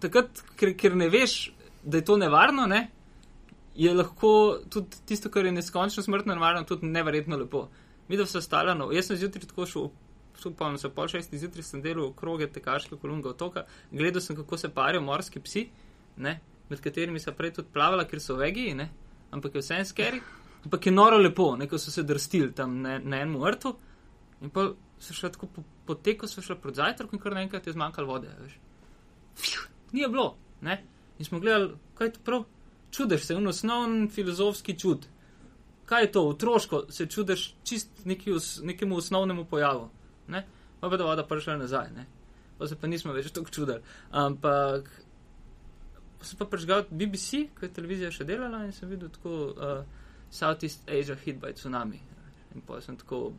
[0.00, 2.88] takrat, ker, ker ne veš, da je to nevarno, ne,
[3.74, 4.32] je lahko
[4.70, 7.68] tudi tisto, kar je neskončno smrtno nevarno, tudi neverjetno lepo.
[8.08, 9.90] Videl sem stala, no, jaz sem zjutraj tako šel,
[10.50, 14.72] upam, se pol šestih zjutraj sem delal kroge tekaške kolunga otoka, gledal sem, kako se
[14.74, 15.68] parijo morski psi,
[16.16, 18.90] ne, med katerimi so prej tudi plavala, ker so vegiji, ne,
[19.30, 20.20] ampak je vse en skeri,
[20.64, 23.76] ampak je noro lepo, neko so se drstili tam na, na enem vrtu.
[24.40, 24.70] In pa
[25.00, 28.08] so šli tako po, potem, ko so šli pred zajtrkom, in kar naenkrat je zmanjkalo
[28.08, 28.32] vode.
[28.40, 29.60] Veš.
[29.92, 30.36] Ni je bilo.
[30.60, 30.84] Ne?
[31.18, 32.44] In smo gledali, kaj je to prav.
[32.90, 35.06] Čudeš se, osnovni filozofski čud.
[35.86, 39.90] Kaj je to, otroško se čudeš čist neki os, nekemu osnovnemu pojavu.
[40.28, 40.46] Ne?
[40.80, 41.90] Pa pa da voda prišla nazaj.
[41.96, 42.06] Ne?
[42.58, 43.80] Pa se pa nismo več tako čudili.
[44.10, 44.90] Ampak
[46.22, 49.82] sem pa prežgal BBC, ko je televizija še delala in sem videl tako uh,
[50.30, 52.00] Southeast Asia hit by tsunami.
[52.54, 53.32] In pa sem tako,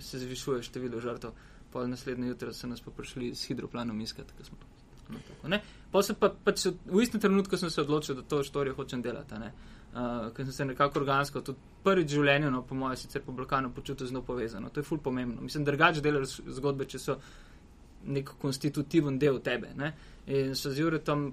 [0.00, 1.32] se zvišuje število žrtev.
[1.72, 4.77] Pa naslednje jutro so nas pa prišli s hidroplanom iskati, ker smo
[5.08, 5.58] no, tako.
[5.90, 9.34] Pa se pa, pač v istem trenutku sem se odločil, da to štorijo hočem delati.
[9.88, 13.32] Uh, ker sem se nekako organsko, tudi prvič v življenju, no, po mojem, sicer po
[13.32, 14.68] Balkanu počutil zelo povezano.
[14.68, 15.40] To je ful pomembno.
[15.40, 17.16] Mislim, drugače delajo zgodbe, če so
[18.06, 19.72] nek konstitutiven del tebe.
[19.76, 19.92] Ne?
[20.28, 21.32] In so z Juretom,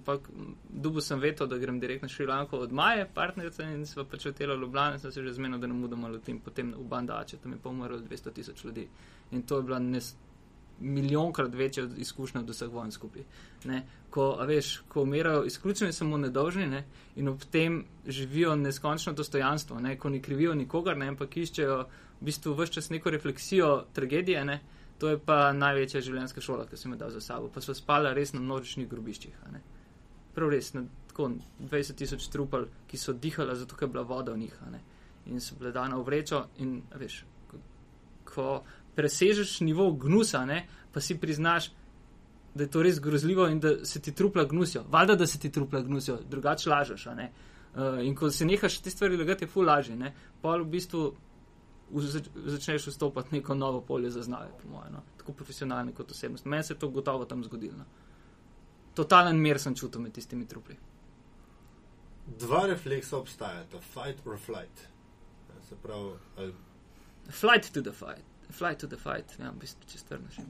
[0.70, 4.56] dubu sem veto, da grem direkt na Šrilanko od Maje, partnerice in sva pač letela
[4.56, 7.60] v Ljubljane, sem se že zmenil, da ne mudamo letim, potem v Bandače, tam je
[7.62, 8.88] pa umrlo 200 tisoč ljudi.
[9.32, 10.14] In to je bila nes,
[10.80, 13.24] milijonkrat večja izkušnja od vseh vojn skupaj.
[13.66, 13.84] Ne?
[14.10, 16.84] Ko, veš, ko umirajo izključno in samo nedolžni ne?
[17.16, 19.98] in ob tem živijo neskončno dostojanstvo, ne?
[20.00, 21.08] ko ni krivijo nikogar, ne?
[21.08, 21.80] ampak iščejo
[22.22, 24.46] v bistvu vse čas neko refleksijo tragedije.
[24.46, 24.60] Ne?
[25.00, 27.50] To je pa največja življenjska šola, ki sem jo dal za sabo.
[27.52, 29.40] Pa so spala res na množičnih grobiščih.
[30.36, 34.46] Prav res, na tako 20 tisoč trupel, ki so dihala, zato je bila voda v
[34.46, 34.56] njih.
[35.26, 37.24] In so bile dane v vrečo in veš,
[38.26, 38.64] ko
[38.96, 41.72] presežeš nivo gnusa, ne, pa si priznaš,
[42.56, 44.86] da je to res grozljivo in da se ti trupla gnusijo.
[44.90, 47.08] Valjda, da se ti trupla gnusijo, drugače lažeš.
[47.08, 50.14] Uh, in ko se nehaš te stvari lagati, je ful lažje.
[50.42, 51.14] Pa v bistvu
[52.46, 55.04] začneš vstopati neko novo polje zaznave, po mojem, no?
[55.18, 56.46] tako profesionalno kot osebnost.
[56.46, 57.78] Meni se je to gotovo tam zgodilo.
[57.78, 57.86] No?
[58.96, 60.78] Totalen mir sem čutil med tistimi trupli.
[62.40, 64.88] Dva refleksa obstajata, fight or flight.
[65.70, 66.54] Se pravi, ali...
[67.30, 68.24] Flight to the fight.
[68.50, 70.46] Fly to the fight, ja, v bistvu čisto še.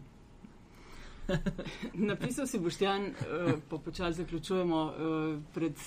[2.12, 5.80] Napisal si Boštjan, uh, pa počasi zaključujemo uh, pred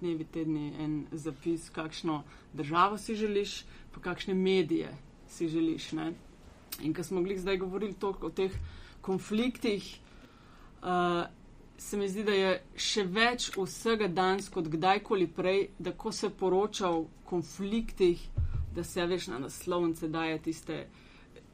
[0.00, 2.22] dnevi, tedni en zapis, kakšno
[2.52, 3.62] državo si želiš,
[3.94, 4.92] pa kakšne medije
[5.28, 5.92] si želiš.
[5.92, 6.12] Ne?
[6.82, 8.52] In ko smo glih zdaj govorili toliko o teh
[9.00, 9.98] konfliktih,
[10.82, 11.24] uh,
[11.78, 16.30] se mi zdi, da je še več vsega danes kot kdajkoli prej, da ko se
[16.30, 18.20] poroča o konfliktih,
[18.74, 20.86] da se veš na naslovnice daje tiste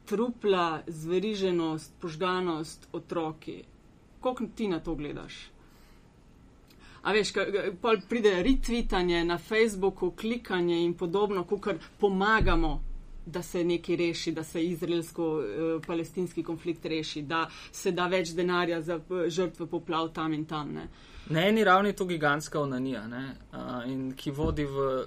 [0.07, 3.63] trupla, zveriženost, požganost otroki.
[4.23, 5.51] Kako ti na to gledaš?
[7.03, 7.33] A veš,
[7.81, 12.81] pa pride retvitanje na Facebooku, klikanje in podobno, kar pomagamo,
[13.27, 19.01] da se nekaj reši, da se izraelsko-palestinski konflikt reši, da se da več denarja za
[19.29, 20.73] žrtve poplav tam in tam.
[20.73, 20.89] Ne.
[21.27, 23.59] Na eni ravni je to gigantska onanija, uh,
[24.17, 25.07] ki vodi v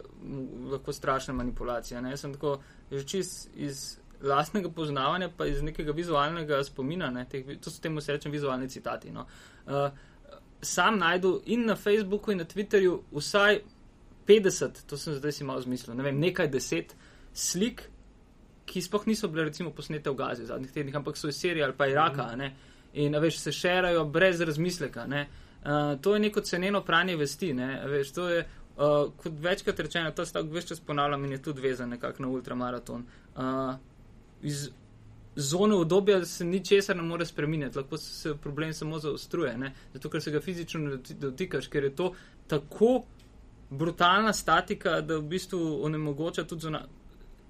[0.72, 2.02] lahko strašne manipulacije.
[2.02, 2.10] Ne.
[2.10, 2.58] Jaz sem tako
[2.92, 8.02] že čist iz lastnega poznavanja, pa iz nekega vizualnega spomina, ne, teh, to so temu
[8.08, 9.12] rečem vizualni citati.
[9.12, 9.28] No.
[9.66, 9.90] Uh,
[10.62, 13.62] sam najdu in na Facebooku, in na Twitterju vsaj
[14.28, 16.96] 50, to sem zdaj si malo zmislil, ne vem, nekaj deset
[17.34, 17.86] slik,
[18.68, 21.64] ki sploh niso bile recimo posnete v Gazi v zadnjih tednih, ampak so iz Sirije
[21.64, 22.26] ali pa Iraka.
[22.36, 22.52] Mm.
[22.94, 25.06] In veš, se šerajo brez razmisleka.
[25.08, 27.54] Uh, to je neko ceneno pranje vesti.
[27.86, 28.42] Veš, to je,
[28.76, 32.24] uh, kot večkrat rečeno, to se tako več čas ponavljam in je tudi vezano nekako
[32.24, 33.06] na ultramaraton.
[33.36, 33.76] Uh,
[34.42, 34.70] iz
[35.36, 39.74] zone obdobja se ničesar ne more spremeniti, lahko se problem samo zaostruje, ne?
[39.94, 42.14] zato ker se ga fizično ne dotikaš, ker je to
[42.48, 43.04] tako
[43.70, 46.86] brutalna statika, da v bistvu onemogoča tudi zuna,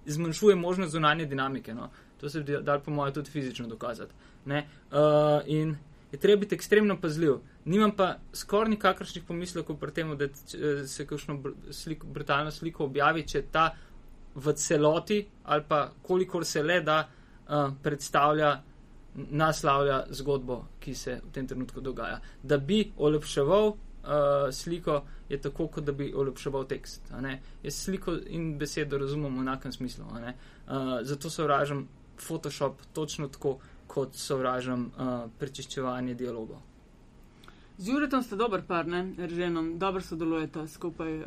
[0.06, 1.74] zmanjšuje možnost zunanje dinamike.
[1.74, 1.90] No?
[2.20, 4.14] To se da, po mojem, tudi fizično dokazati.
[4.46, 4.54] Uh,
[5.46, 5.76] in
[6.12, 7.34] je treba biti ekstremno pazljiv.
[7.66, 10.28] Nimam pa skoraj nikakršnih pomislekov pri tem, da
[10.88, 13.74] se kakšno sliko, brutalno sliko objavi, če ta
[14.38, 18.52] v celoti ali pa kolikor se le da uh, predstavlja,
[19.16, 22.20] naslavlja zgodbo, ki se v tem trenutku dogaja.
[22.44, 23.78] Da bi olepševal uh,
[24.52, 27.10] sliko, je tako, kot da bi olepševal tekst.
[27.64, 30.06] Jaz sliko in besedo razumem v enakem smislu.
[30.06, 33.58] Uh, zato sovražam Photoshop točno tako,
[33.88, 36.62] kot sovražam uh, prečiščevanje dialogov.
[37.78, 41.20] Z Juretom ste dober par, ne, Rženom, dobro sodelujete skupaj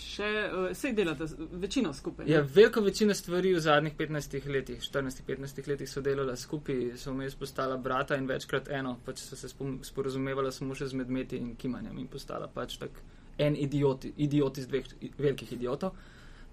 [0.00, 1.26] še, uh, vse delate,
[1.60, 2.26] večino skupaj.
[2.30, 7.36] Ja, veliko večino stvari v zadnjih 15 letih, 14-15 letih so delala skupaj, so vmes
[7.38, 9.50] postala brata in večkrat eno, pač so se
[9.90, 13.02] sporozumevala samo še z medmeti in kimanjem in postala pač tak
[13.38, 14.86] en idiot, idiot iz dveh
[15.18, 15.98] velikih idiotov,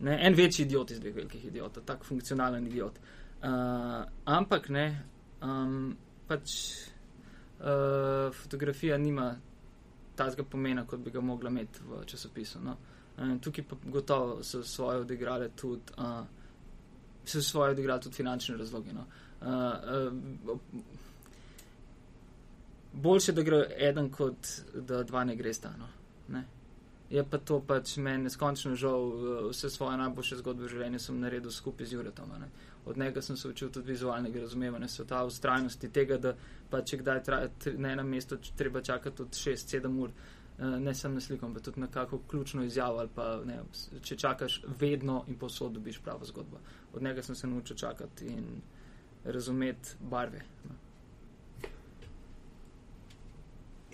[0.05, 2.99] ne, en večji idiot iz dveh velikih idiotov, tak funkcionalen idiot.
[3.45, 4.85] Uh, ampak ne,
[5.43, 5.95] um,
[6.27, 6.57] pač
[7.59, 9.33] uh, fotografija nima
[10.15, 12.61] tazga pomena, kot bi ga mogla imeti v časopisu.
[12.63, 12.75] No.
[12.75, 12.94] Uh,
[13.41, 16.26] tukaj pa gotovo so svoje odigrale tudi uh,
[17.26, 18.93] so svoje odigrali tudi finančne razloge.
[18.93, 19.05] No.
[19.41, 19.47] Uh,
[20.55, 20.82] uh,
[22.93, 25.88] boljše, da gre eden, kot da dva ne gre stano.
[26.28, 26.45] Ne.
[27.09, 29.11] Je pa to pač meni neskončno žal,
[29.49, 32.32] vse svoje najboljše zgodbe v življenju sem naredil skupaj z Juretom.
[32.39, 32.49] Ne.
[32.86, 36.34] Od njega sem se učil tudi vizualnega razumevanja sveta, ustrajnosti tega, da
[36.70, 40.11] pa če kdaj traja na enem mestu, treba čakati od 6-7 ur,
[40.57, 43.59] ne samo na slikom, pa tudi na kakšno ključno izjavo ali pa ne,
[44.01, 46.57] če čakaš vedno in posod dobiš pravo zgodbo.
[46.93, 48.45] Od njega sem se naučil čakati in
[49.23, 50.41] razumeti barve.
[50.63, 50.75] No.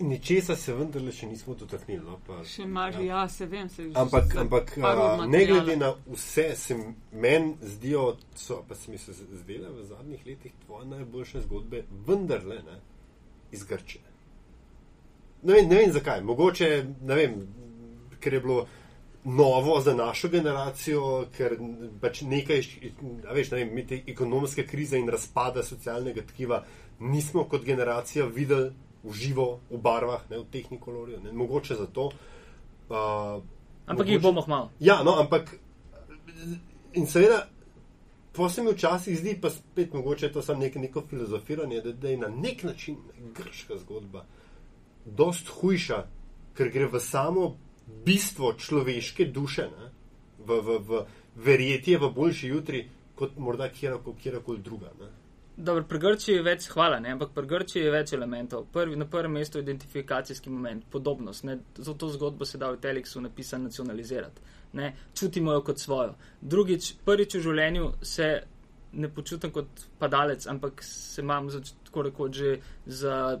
[0.02, 2.02] Ničesar se vendarle še nismo dotaknili.
[2.04, 3.22] No, pa, Še malo, ja.
[3.22, 3.68] ja, se vem.
[3.68, 6.76] Se ampak ampak a, ne glede na vse, se
[7.12, 12.62] meni zdijo, so, pa se mi se zdele v zadnjih letih tvoje najboljše zgodbe, vendarle
[12.66, 12.80] ne,
[13.52, 14.11] iz Grčije.
[15.42, 16.68] Ne vem, ne vem zakaj, mogoče,
[17.02, 17.34] ne vem,
[18.20, 18.66] ker je bilo
[19.24, 21.56] novo za našo generacijo, ker
[22.00, 22.62] pač nekaj,
[23.34, 26.62] veš, ne vem, te ekonomske krize in razpada socialnega tkiva
[26.98, 28.70] nismo kot generacija videli
[29.02, 32.10] v živo, v barvah, ne v tehnikolorju, ne mogoče zato.
[32.88, 33.42] Uh,
[33.86, 34.70] ampak mogoče, jih bomo malo.
[34.80, 35.56] Ja, no, ampak
[36.92, 37.48] in seveda,
[38.36, 41.92] pa se mi včasih zdi, pa spet mogoče je to samo nek, neko filozofiranje, da,
[41.92, 42.96] da je na nek način
[43.34, 44.24] grška zgodba
[45.04, 46.04] dost hujša,
[46.56, 47.56] ker gre v samo
[48.04, 49.90] bistvo človeške duše, ne,
[50.46, 51.04] v, v, v
[51.36, 52.84] verjetje v boljši jutri,
[53.14, 54.92] kot morda kjerkoli druga.
[55.00, 55.10] Ne.
[55.56, 57.12] Dobro, pri Grčiji je več hvala, ne?
[57.12, 58.64] ampak pri Grčiji je več elementov.
[58.72, 61.44] Prvi, na prvem mestu je identifikacijski moment, podobnost.
[61.44, 61.58] Ne?
[61.76, 64.40] Za to zgodbo se da v Teleksu napisati nacionalizirati.
[64.80, 64.94] Ne?
[65.14, 66.14] Čutimo jo kot svojo.
[66.40, 68.30] Drugič, prvič v življenju se
[68.92, 71.48] ne počutim kot padalec, ampak se imam
[71.84, 73.38] tako rekoč že za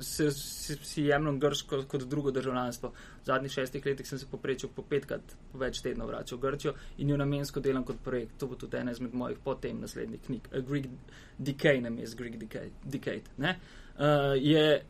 [0.00, 2.88] se, si, si jemljem grško kot drugo državljanstvo.
[3.22, 6.74] V zadnjih šestih letih sem se poprečil po petkrat po več tednov vračal v Grčijo
[6.98, 8.36] in jo namensko delam kot projekt.
[8.40, 10.50] To bo tudi ena izmed mojih potem naslednjih knjig.
[10.52, 10.90] A Greek
[11.38, 12.70] Decay, nam je Greek Decay.
[12.84, 14.84] Decay uh, je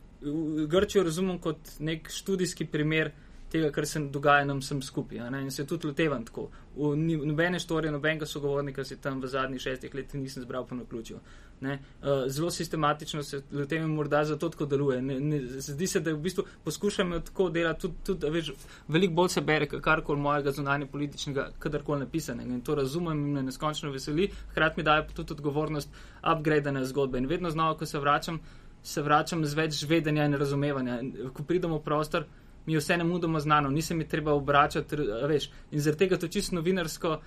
[0.67, 3.11] Grčijo razumem kot nek študijski primer
[3.51, 5.17] tega, kar se dogaja nam vsem skupaj.
[5.41, 6.49] In se tudi lotevam tako.
[6.75, 6.95] V
[7.25, 11.19] nobene štorije, nobenega sogovornika si tam v zadnjih šestih letih nisem zbral po naključju.
[11.61, 11.79] Ne?
[12.01, 15.01] Uh, zelo sistematično se lotevam, morda zato tako deluje.
[15.01, 18.51] Ne, ne, zdi se, da v bistvu poskušam tako delati, tudi, tudi veš,
[18.87, 22.53] veliko bolj se bere, karkoli mojega zunanje političnega, kadarkoli napisanega.
[22.53, 25.89] In to razumem in me neskončno veseli, hkrati mi daje tudi odgovornost
[26.35, 27.17] upgradene zgodbe.
[27.17, 28.39] In vedno znova, ko se vračam,
[28.83, 30.99] se vračam z več vedenja in razumevanja.
[31.01, 32.27] In, ko pridemo v prostor,
[32.67, 34.95] mi je vse ne mudoma znano, nisem mi treba obračati,
[35.27, 35.49] veš.
[35.71, 37.21] In zaradi tega to čisto novinarsko,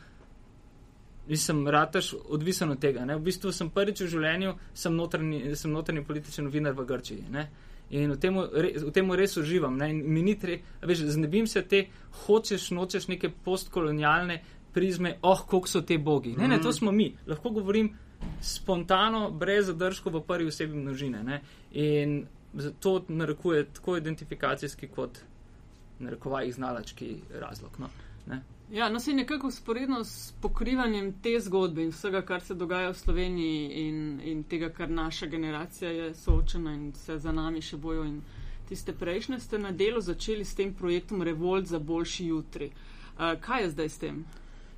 [1.29, 3.05] nisem rataš odvisen od tega.
[3.05, 3.17] Ne?
[3.17, 7.25] V bistvu sem prvič v življenju, sem notrni, sem notrni političen novinar v Grčiji.
[7.33, 7.47] Ne?
[7.91, 9.79] In v tem, v tem res uživam.
[9.81, 9.91] Ne?
[9.95, 11.87] In mi ni treba, veš, znebim se te,
[12.27, 14.41] hočeš, nočeš neke postkolonialne
[14.75, 16.37] prizme, oh, koliko so te bogi.
[16.37, 16.77] Ne, ne, to mhm.
[16.77, 17.09] smo mi.
[17.27, 17.95] Lahko govorim
[18.45, 21.25] spontano, brez zadržkov v prvi osebi množine.
[21.25, 21.41] Ne?
[21.73, 22.21] In
[22.83, 25.23] to narekuje tako identifikacijski kot
[26.01, 27.79] narekovaj znalački razlog.
[27.79, 27.89] No,
[28.73, 32.91] ja, no se je nekako sporedno s pokrivanjem te zgodbe in vsega, kar se dogaja
[32.91, 37.77] v Sloveniji in, in tega, kar naša generacija je soočena in se za nami še
[37.77, 38.21] bojo in
[38.69, 42.71] tiste prejšnje, ste na delu začeli s tem projektom Revolt za boljši jutri.
[42.71, 44.25] Uh, kaj je zdaj s tem?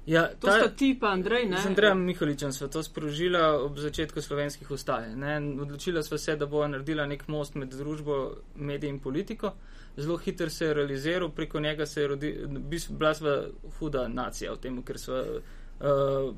[0.07, 1.61] Ja, to ta, sta ti pa Andrej, ne?
[1.63, 5.13] Z Andrejem Mihaličem sva to sprožila ob začetku slovenskih ustaj.
[5.15, 5.37] Ne?
[5.63, 8.17] Odločila sva se, da bo naredila nek most med družbo,
[8.57, 9.53] mediji in politiko.
[9.97, 12.49] Zelo hitro se je realiziral, preko njega se je rodila,
[12.91, 13.37] bila sva
[13.79, 16.33] huda nacija v tem, ker sva uh,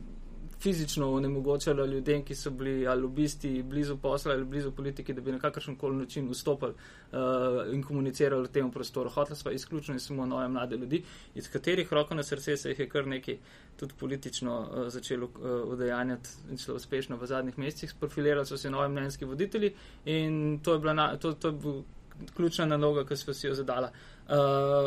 [0.65, 5.33] fizično onemogočala ljudem, ki so bili ali lobisti blizu posla ali blizu politiki, da bi
[5.33, 9.11] na kakršen koli način vstopili uh, in komunicirali v tem prostoru.
[9.11, 11.03] Hotela sva izključno in samo nove mlade ljudi,
[11.35, 13.39] iz katerih roko na srce se jih je kar nekaj
[13.77, 17.95] tudi politično uh, začelo uh, udejanjati in celo uspešno v zadnjih mesecih.
[18.01, 19.75] Profilirali so se novi mnenjski voditelji
[20.05, 21.83] in to je na, to, to je bil
[22.37, 23.91] ključna naloga, ki smo si jo zadala.
[24.25, 24.35] Uh,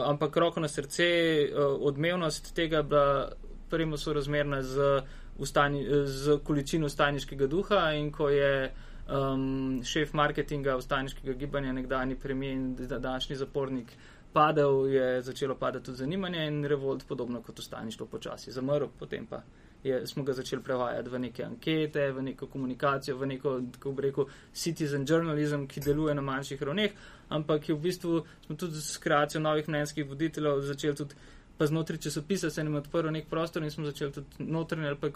[0.10, 1.06] ampak roko na srce,
[1.52, 3.32] uh, odmevnost tega je bila
[3.70, 5.02] prvo sorazmerna z
[5.38, 8.72] ustani, z količino ustajniškega duha in ko je
[9.08, 13.92] um, šef marketinga ustajniškega gibanja, nekdani premijer in današnji zapornik,
[14.34, 19.42] padel, je začelo padati tudi zanimanje in revolt, podobno kot ustajništvo, počasi zamrl, potem pa.
[19.84, 24.02] Je, smo ga začeli prevajati v neke ankete, v neko komunikacijo, v neko, kako bi
[24.02, 26.98] rekel, citizen journalism, ki deluje na manjših ravneh,
[27.30, 31.16] ampak je v bistvu smo tudi s kreacijo novih mnenjskih voditeljev začeli tudi
[31.58, 34.98] pa znotraj časopisa se nam je odprl nek prostor in smo začeli tudi notranje ali
[35.02, 35.08] pa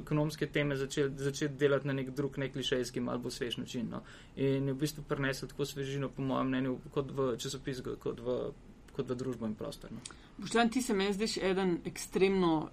[0.00, 3.88] ekonomske teme začeti začel delati na nek drug, nek klišejski, malo svež način.
[3.90, 4.02] No.
[4.36, 8.52] In je v bistvu prinesel tako svežino, po mojem mnenju, kot v časopis, kot v,
[8.92, 9.92] kot v družbo in prostor.
[9.92, 10.00] No.
[10.38, 12.70] Boštjan, ti se meni zdiš eden ekstremno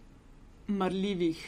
[0.70, 1.39] marljivih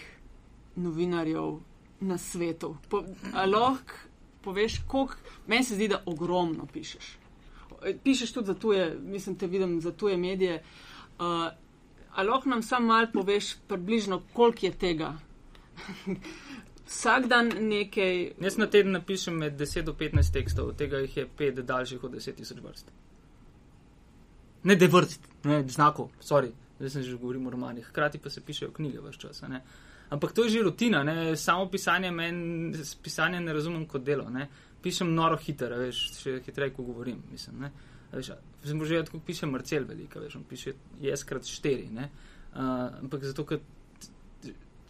[0.76, 1.60] novinarjev
[2.00, 2.76] na svetu?
[2.90, 3.04] Po,
[3.46, 4.10] lahko
[4.42, 5.16] poveš, koliko,
[5.48, 7.18] meni se zdi, da ogromno pišeš.
[8.04, 10.64] Pišeš tudi za tuje, mislim, te vidim za tuje medije.
[11.20, 11.26] Uh,
[12.14, 15.14] a lahko nam sam mal poveš, približno, koliko je tega?
[16.88, 18.32] Vsak dan nekaj.
[18.42, 22.04] Jaz na teden napišem med 10 do 15 tekstov, od tega jih je 5 daljših
[22.04, 22.92] od 10 tisoč vrst.
[24.64, 26.52] Ne, da vrst, ne, znakov, sorry,
[26.82, 29.42] zdaj sem že govoril o romanih, hkrati pa se pišejo knjige vse čas.
[29.50, 29.62] Ne.
[30.10, 31.36] Ampak to je že rutina, ne.
[31.38, 32.74] samo pisanje meni,
[33.04, 34.30] pisanje ne razumem kot delo.
[34.30, 34.48] Ne.
[34.82, 37.22] Pišem noro hitro, veš, še hitreje, ko govorim.
[37.32, 37.72] Mislim, ne.
[38.12, 38.34] Veš,
[38.66, 42.10] sem že tako piše Marcel velika, veš, on piše jaz krat štiri, ne.
[42.52, 43.62] Uh, ampak zato, ker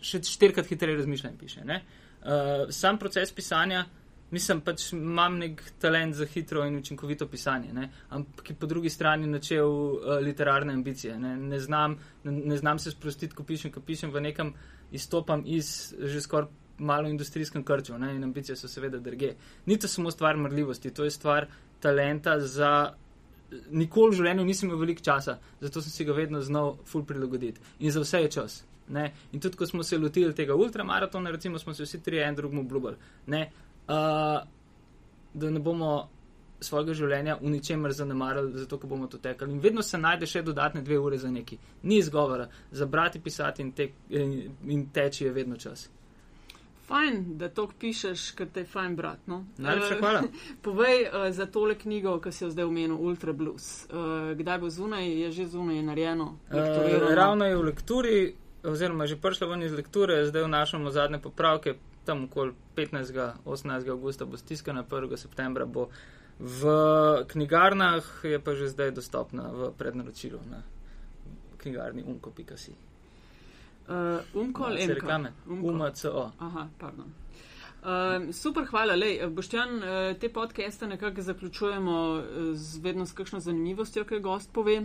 [0.02, 1.62] še štirikrat hitreje razmišljam, piše.
[1.68, 3.86] Uh, sam proces pisanja,
[4.32, 7.90] mislim, pač imam nek talent za hitro in učinkovito pisanje, ne?
[8.10, 11.20] ampak po drugi strani načel uh, literarne ambicije.
[11.20, 14.54] Ne, ne, znam, ne, ne znam se sprostiti, ko pišem, ko pišem v nekem
[14.92, 16.50] izstopam iz že skoraj
[16.82, 18.16] malo industrijskem krču ne?
[18.16, 19.36] in ambicije so seveda druge.
[19.66, 21.48] Ni to samo stvar mrljivosti, to je stvar
[21.80, 22.94] talenta za.
[23.72, 27.60] Nikoli v življenju nisem imel veliko časa, zato sem si ga vedno znal ful prilagoditi.
[27.80, 28.62] In za vse je čas.
[28.88, 29.12] Ne?
[29.32, 32.62] In tudi, ko smo se lotili tega ultramaratona, recimo, smo se vsi tri en drugemu
[32.62, 32.96] obljubili
[33.88, 34.48] uh,
[35.34, 36.10] da ne bomo
[36.62, 39.56] svojega življenja v ničemer zanemarili, zato ker bomo to tekali.
[39.56, 41.58] In vedno se najde še dodatne dve ure za neki.
[41.84, 44.38] Ni izgovora, za brati, pisati in, te, in,
[44.70, 45.88] in teči je vedno čas.
[46.92, 49.22] Fajn, da to pišeš, ker te je fajn brat.
[49.32, 49.46] No?
[49.64, 50.24] Najlepša hvala.
[50.66, 53.88] Povej uh, za tole knjigo, ki si jo zdaj omenil, Ultra Blues.
[53.88, 56.34] Uh, kdaj bo zunaj, je že zunaj, je narejeno?
[56.52, 58.18] Uh, ravno je v lekturi,
[58.68, 63.14] oziroma že prišla ven iz lekture, zdaj vnašamo zadnje popravke, tam okoli 15.
[63.46, 63.90] 18.
[63.90, 65.18] augusta bo stiskana, 1.
[65.18, 65.90] septembra bo
[66.40, 66.62] v
[67.28, 70.64] knjigarnah, je pa že zdaj dostopna v prednaročilu na
[71.58, 72.74] knjigarni umko.si.
[73.92, 75.34] Uh, umko ali no, reklame?
[75.46, 76.32] UMCO.
[76.40, 77.14] Aha, pardon.
[77.82, 78.96] Uh, super, hvala.
[78.96, 79.84] Lej, Boštjan, uh,
[80.18, 82.24] te podcaste nekako zaključujemo
[82.54, 84.82] z vedno s kakšno zanimivostjo, ki jo gost pove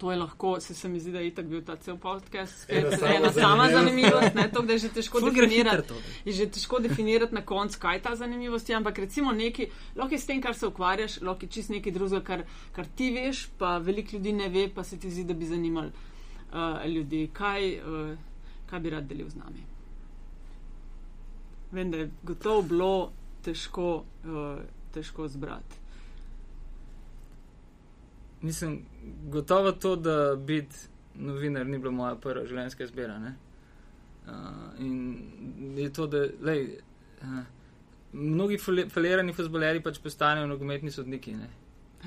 [0.00, 2.74] to je lahko, se, se mi zdi, da je itak bil ta cel podcast, ki
[2.74, 5.98] je ena sama zanimivost, ne, to, da je že težko definirati.
[6.24, 10.20] Je že težko definirati na koncu, kaj ta zanimivost, je, ampak recimo neki, lahko je
[10.22, 13.76] s tem, kar se ukvarjaš, lahko je čist nekaj drugega, kar, kar ti veš, pa
[13.78, 17.26] veliko ljudi ne ve, pa se ti zdi, da bi zanimali uh, ljudi.
[17.32, 18.16] Kaj, uh,
[18.70, 19.66] kaj bi rad delil z nami?
[21.72, 23.12] Vem, da je gotovo bilo
[23.44, 23.92] težko,
[24.24, 25.79] uh, težko zbrati.
[28.42, 28.84] Mislim,
[29.28, 30.76] gotovo to, da biti
[31.14, 33.16] novinar ni bila moja prva življenjska izbira.
[33.20, 34.34] Uh,
[34.78, 36.66] in je to, da lej,
[37.22, 37.40] uh,
[38.12, 41.34] mnogi falirani fuzbaleri pač postanejo nogometni sodniki.
[41.36, 41.48] Ne.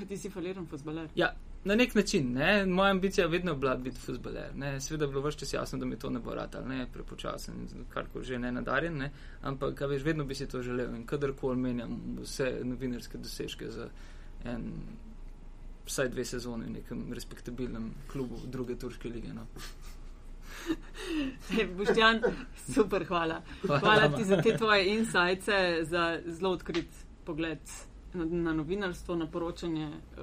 [0.08, 1.08] Ti si faliran fuzbaler?
[1.14, 1.30] Ja,
[1.64, 2.32] na nek način.
[2.34, 2.66] Ne.
[2.66, 4.52] Moja ambicija je vedno bila biti fuzbaler.
[4.80, 7.54] Sveda je bilo vršče jasno, da mi to ne bo rad ali ne, prepočasen,
[7.88, 9.10] karkoli že ne nadarjen, ne.
[9.42, 13.88] ampak veš, vedno bi si to želel in kadarkoli menjam vse novinarske dosežke za
[14.44, 14.72] en
[15.86, 19.34] vsaj dve sezoni v nekem respektabilnem klubu druge turške lige.
[19.34, 19.46] No.
[21.50, 22.22] Hey, Boštjan,
[22.74, 23.42] super, hvala.
[23.66, 25.48] Hvala, hvala ti za te tvoje insights,
[25.82, 26.88] za zelo odkrit
[27.24, 27.58] pogled
[28.14, 30.22] na, na novinarstvo, na poročanje uh,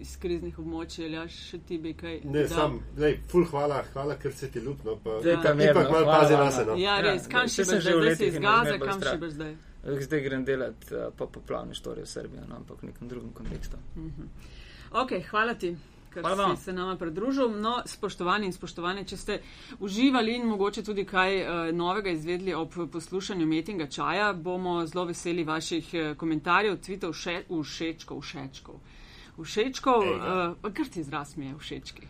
[0.00, 1.08] iz kriznih območij.
[1.12, 2.20] Ja, še ti bi kaj.
[2.24, 2.48] Ne, da.
[2.48, 4.98] sam, lej, ful hvala, hvala, ker se ti ljubno.
[5.04, 5.38] Pa, ja.
[5.70, 6.66] Ipak malo pazi na se.
[6.66, 6.76] No.
[6.80, 9.56] Ja, res, ja, kam še boš zdaj, zdaj se izgaze, kam še boš zdaj.
[10.02, 13.80] Zdaj grem delati uh, po poplavni štoriji v Srbiji, no, ampak v nekem drugem kontekstu.
[13.94, 14.14] Uh mhm.
[14.20, 14.54] -huh.
[14.92, 15.76] Ok, hvala ti.
[16.20, 17.48] Hvala si se nama pridružil.
[17.60, 19.38] No, spoštovani in spoštovane, če ste
[19.78, 25.44] uživali in mogoče tudi kaj uh, novega izvedli ob poslušanju metinga čaja, bomo zelo veseli
[25.44, 28.80] vaših uh, komentarjev, tvitev, všečkov, všečkov.
[29.36, 32.08] Všečkov, uh, kar ti izraz mi je všečki.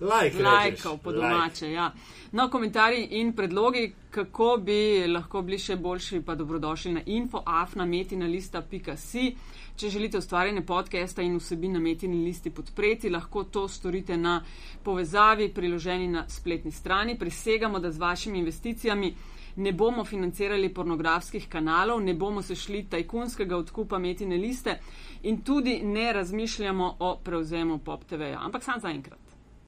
[0.00, 1.64] Like, Lajkov po domače.
[1.64, 1.74] Like.
[1.74, 1.92] Ja.
[2.32, 9.36] No, komentarji in predlogi, kako bi lahko bili še boljši, pa dobrodošli na infoafnametina.si.
[9.78, 14.44] Če želite ustvarjanje podcasta in vsebin na metini listi podpreti, lahko to storite na
[14.84, 17.18] povezavi priloženi na spletni strani.
[17.18, 19.14] Prisegamo, da z vašimi investicijami
[19.56, 24.80] ne bomo financirali pornografskih kanalov, ne bomo se šli tajkunskega odkupa metine liste
[25.22, 28.40] in tudi ne razmišljamo o prevzemu pop TV-ja.
[28.44, 29.27] Ampak sam zaenkrat.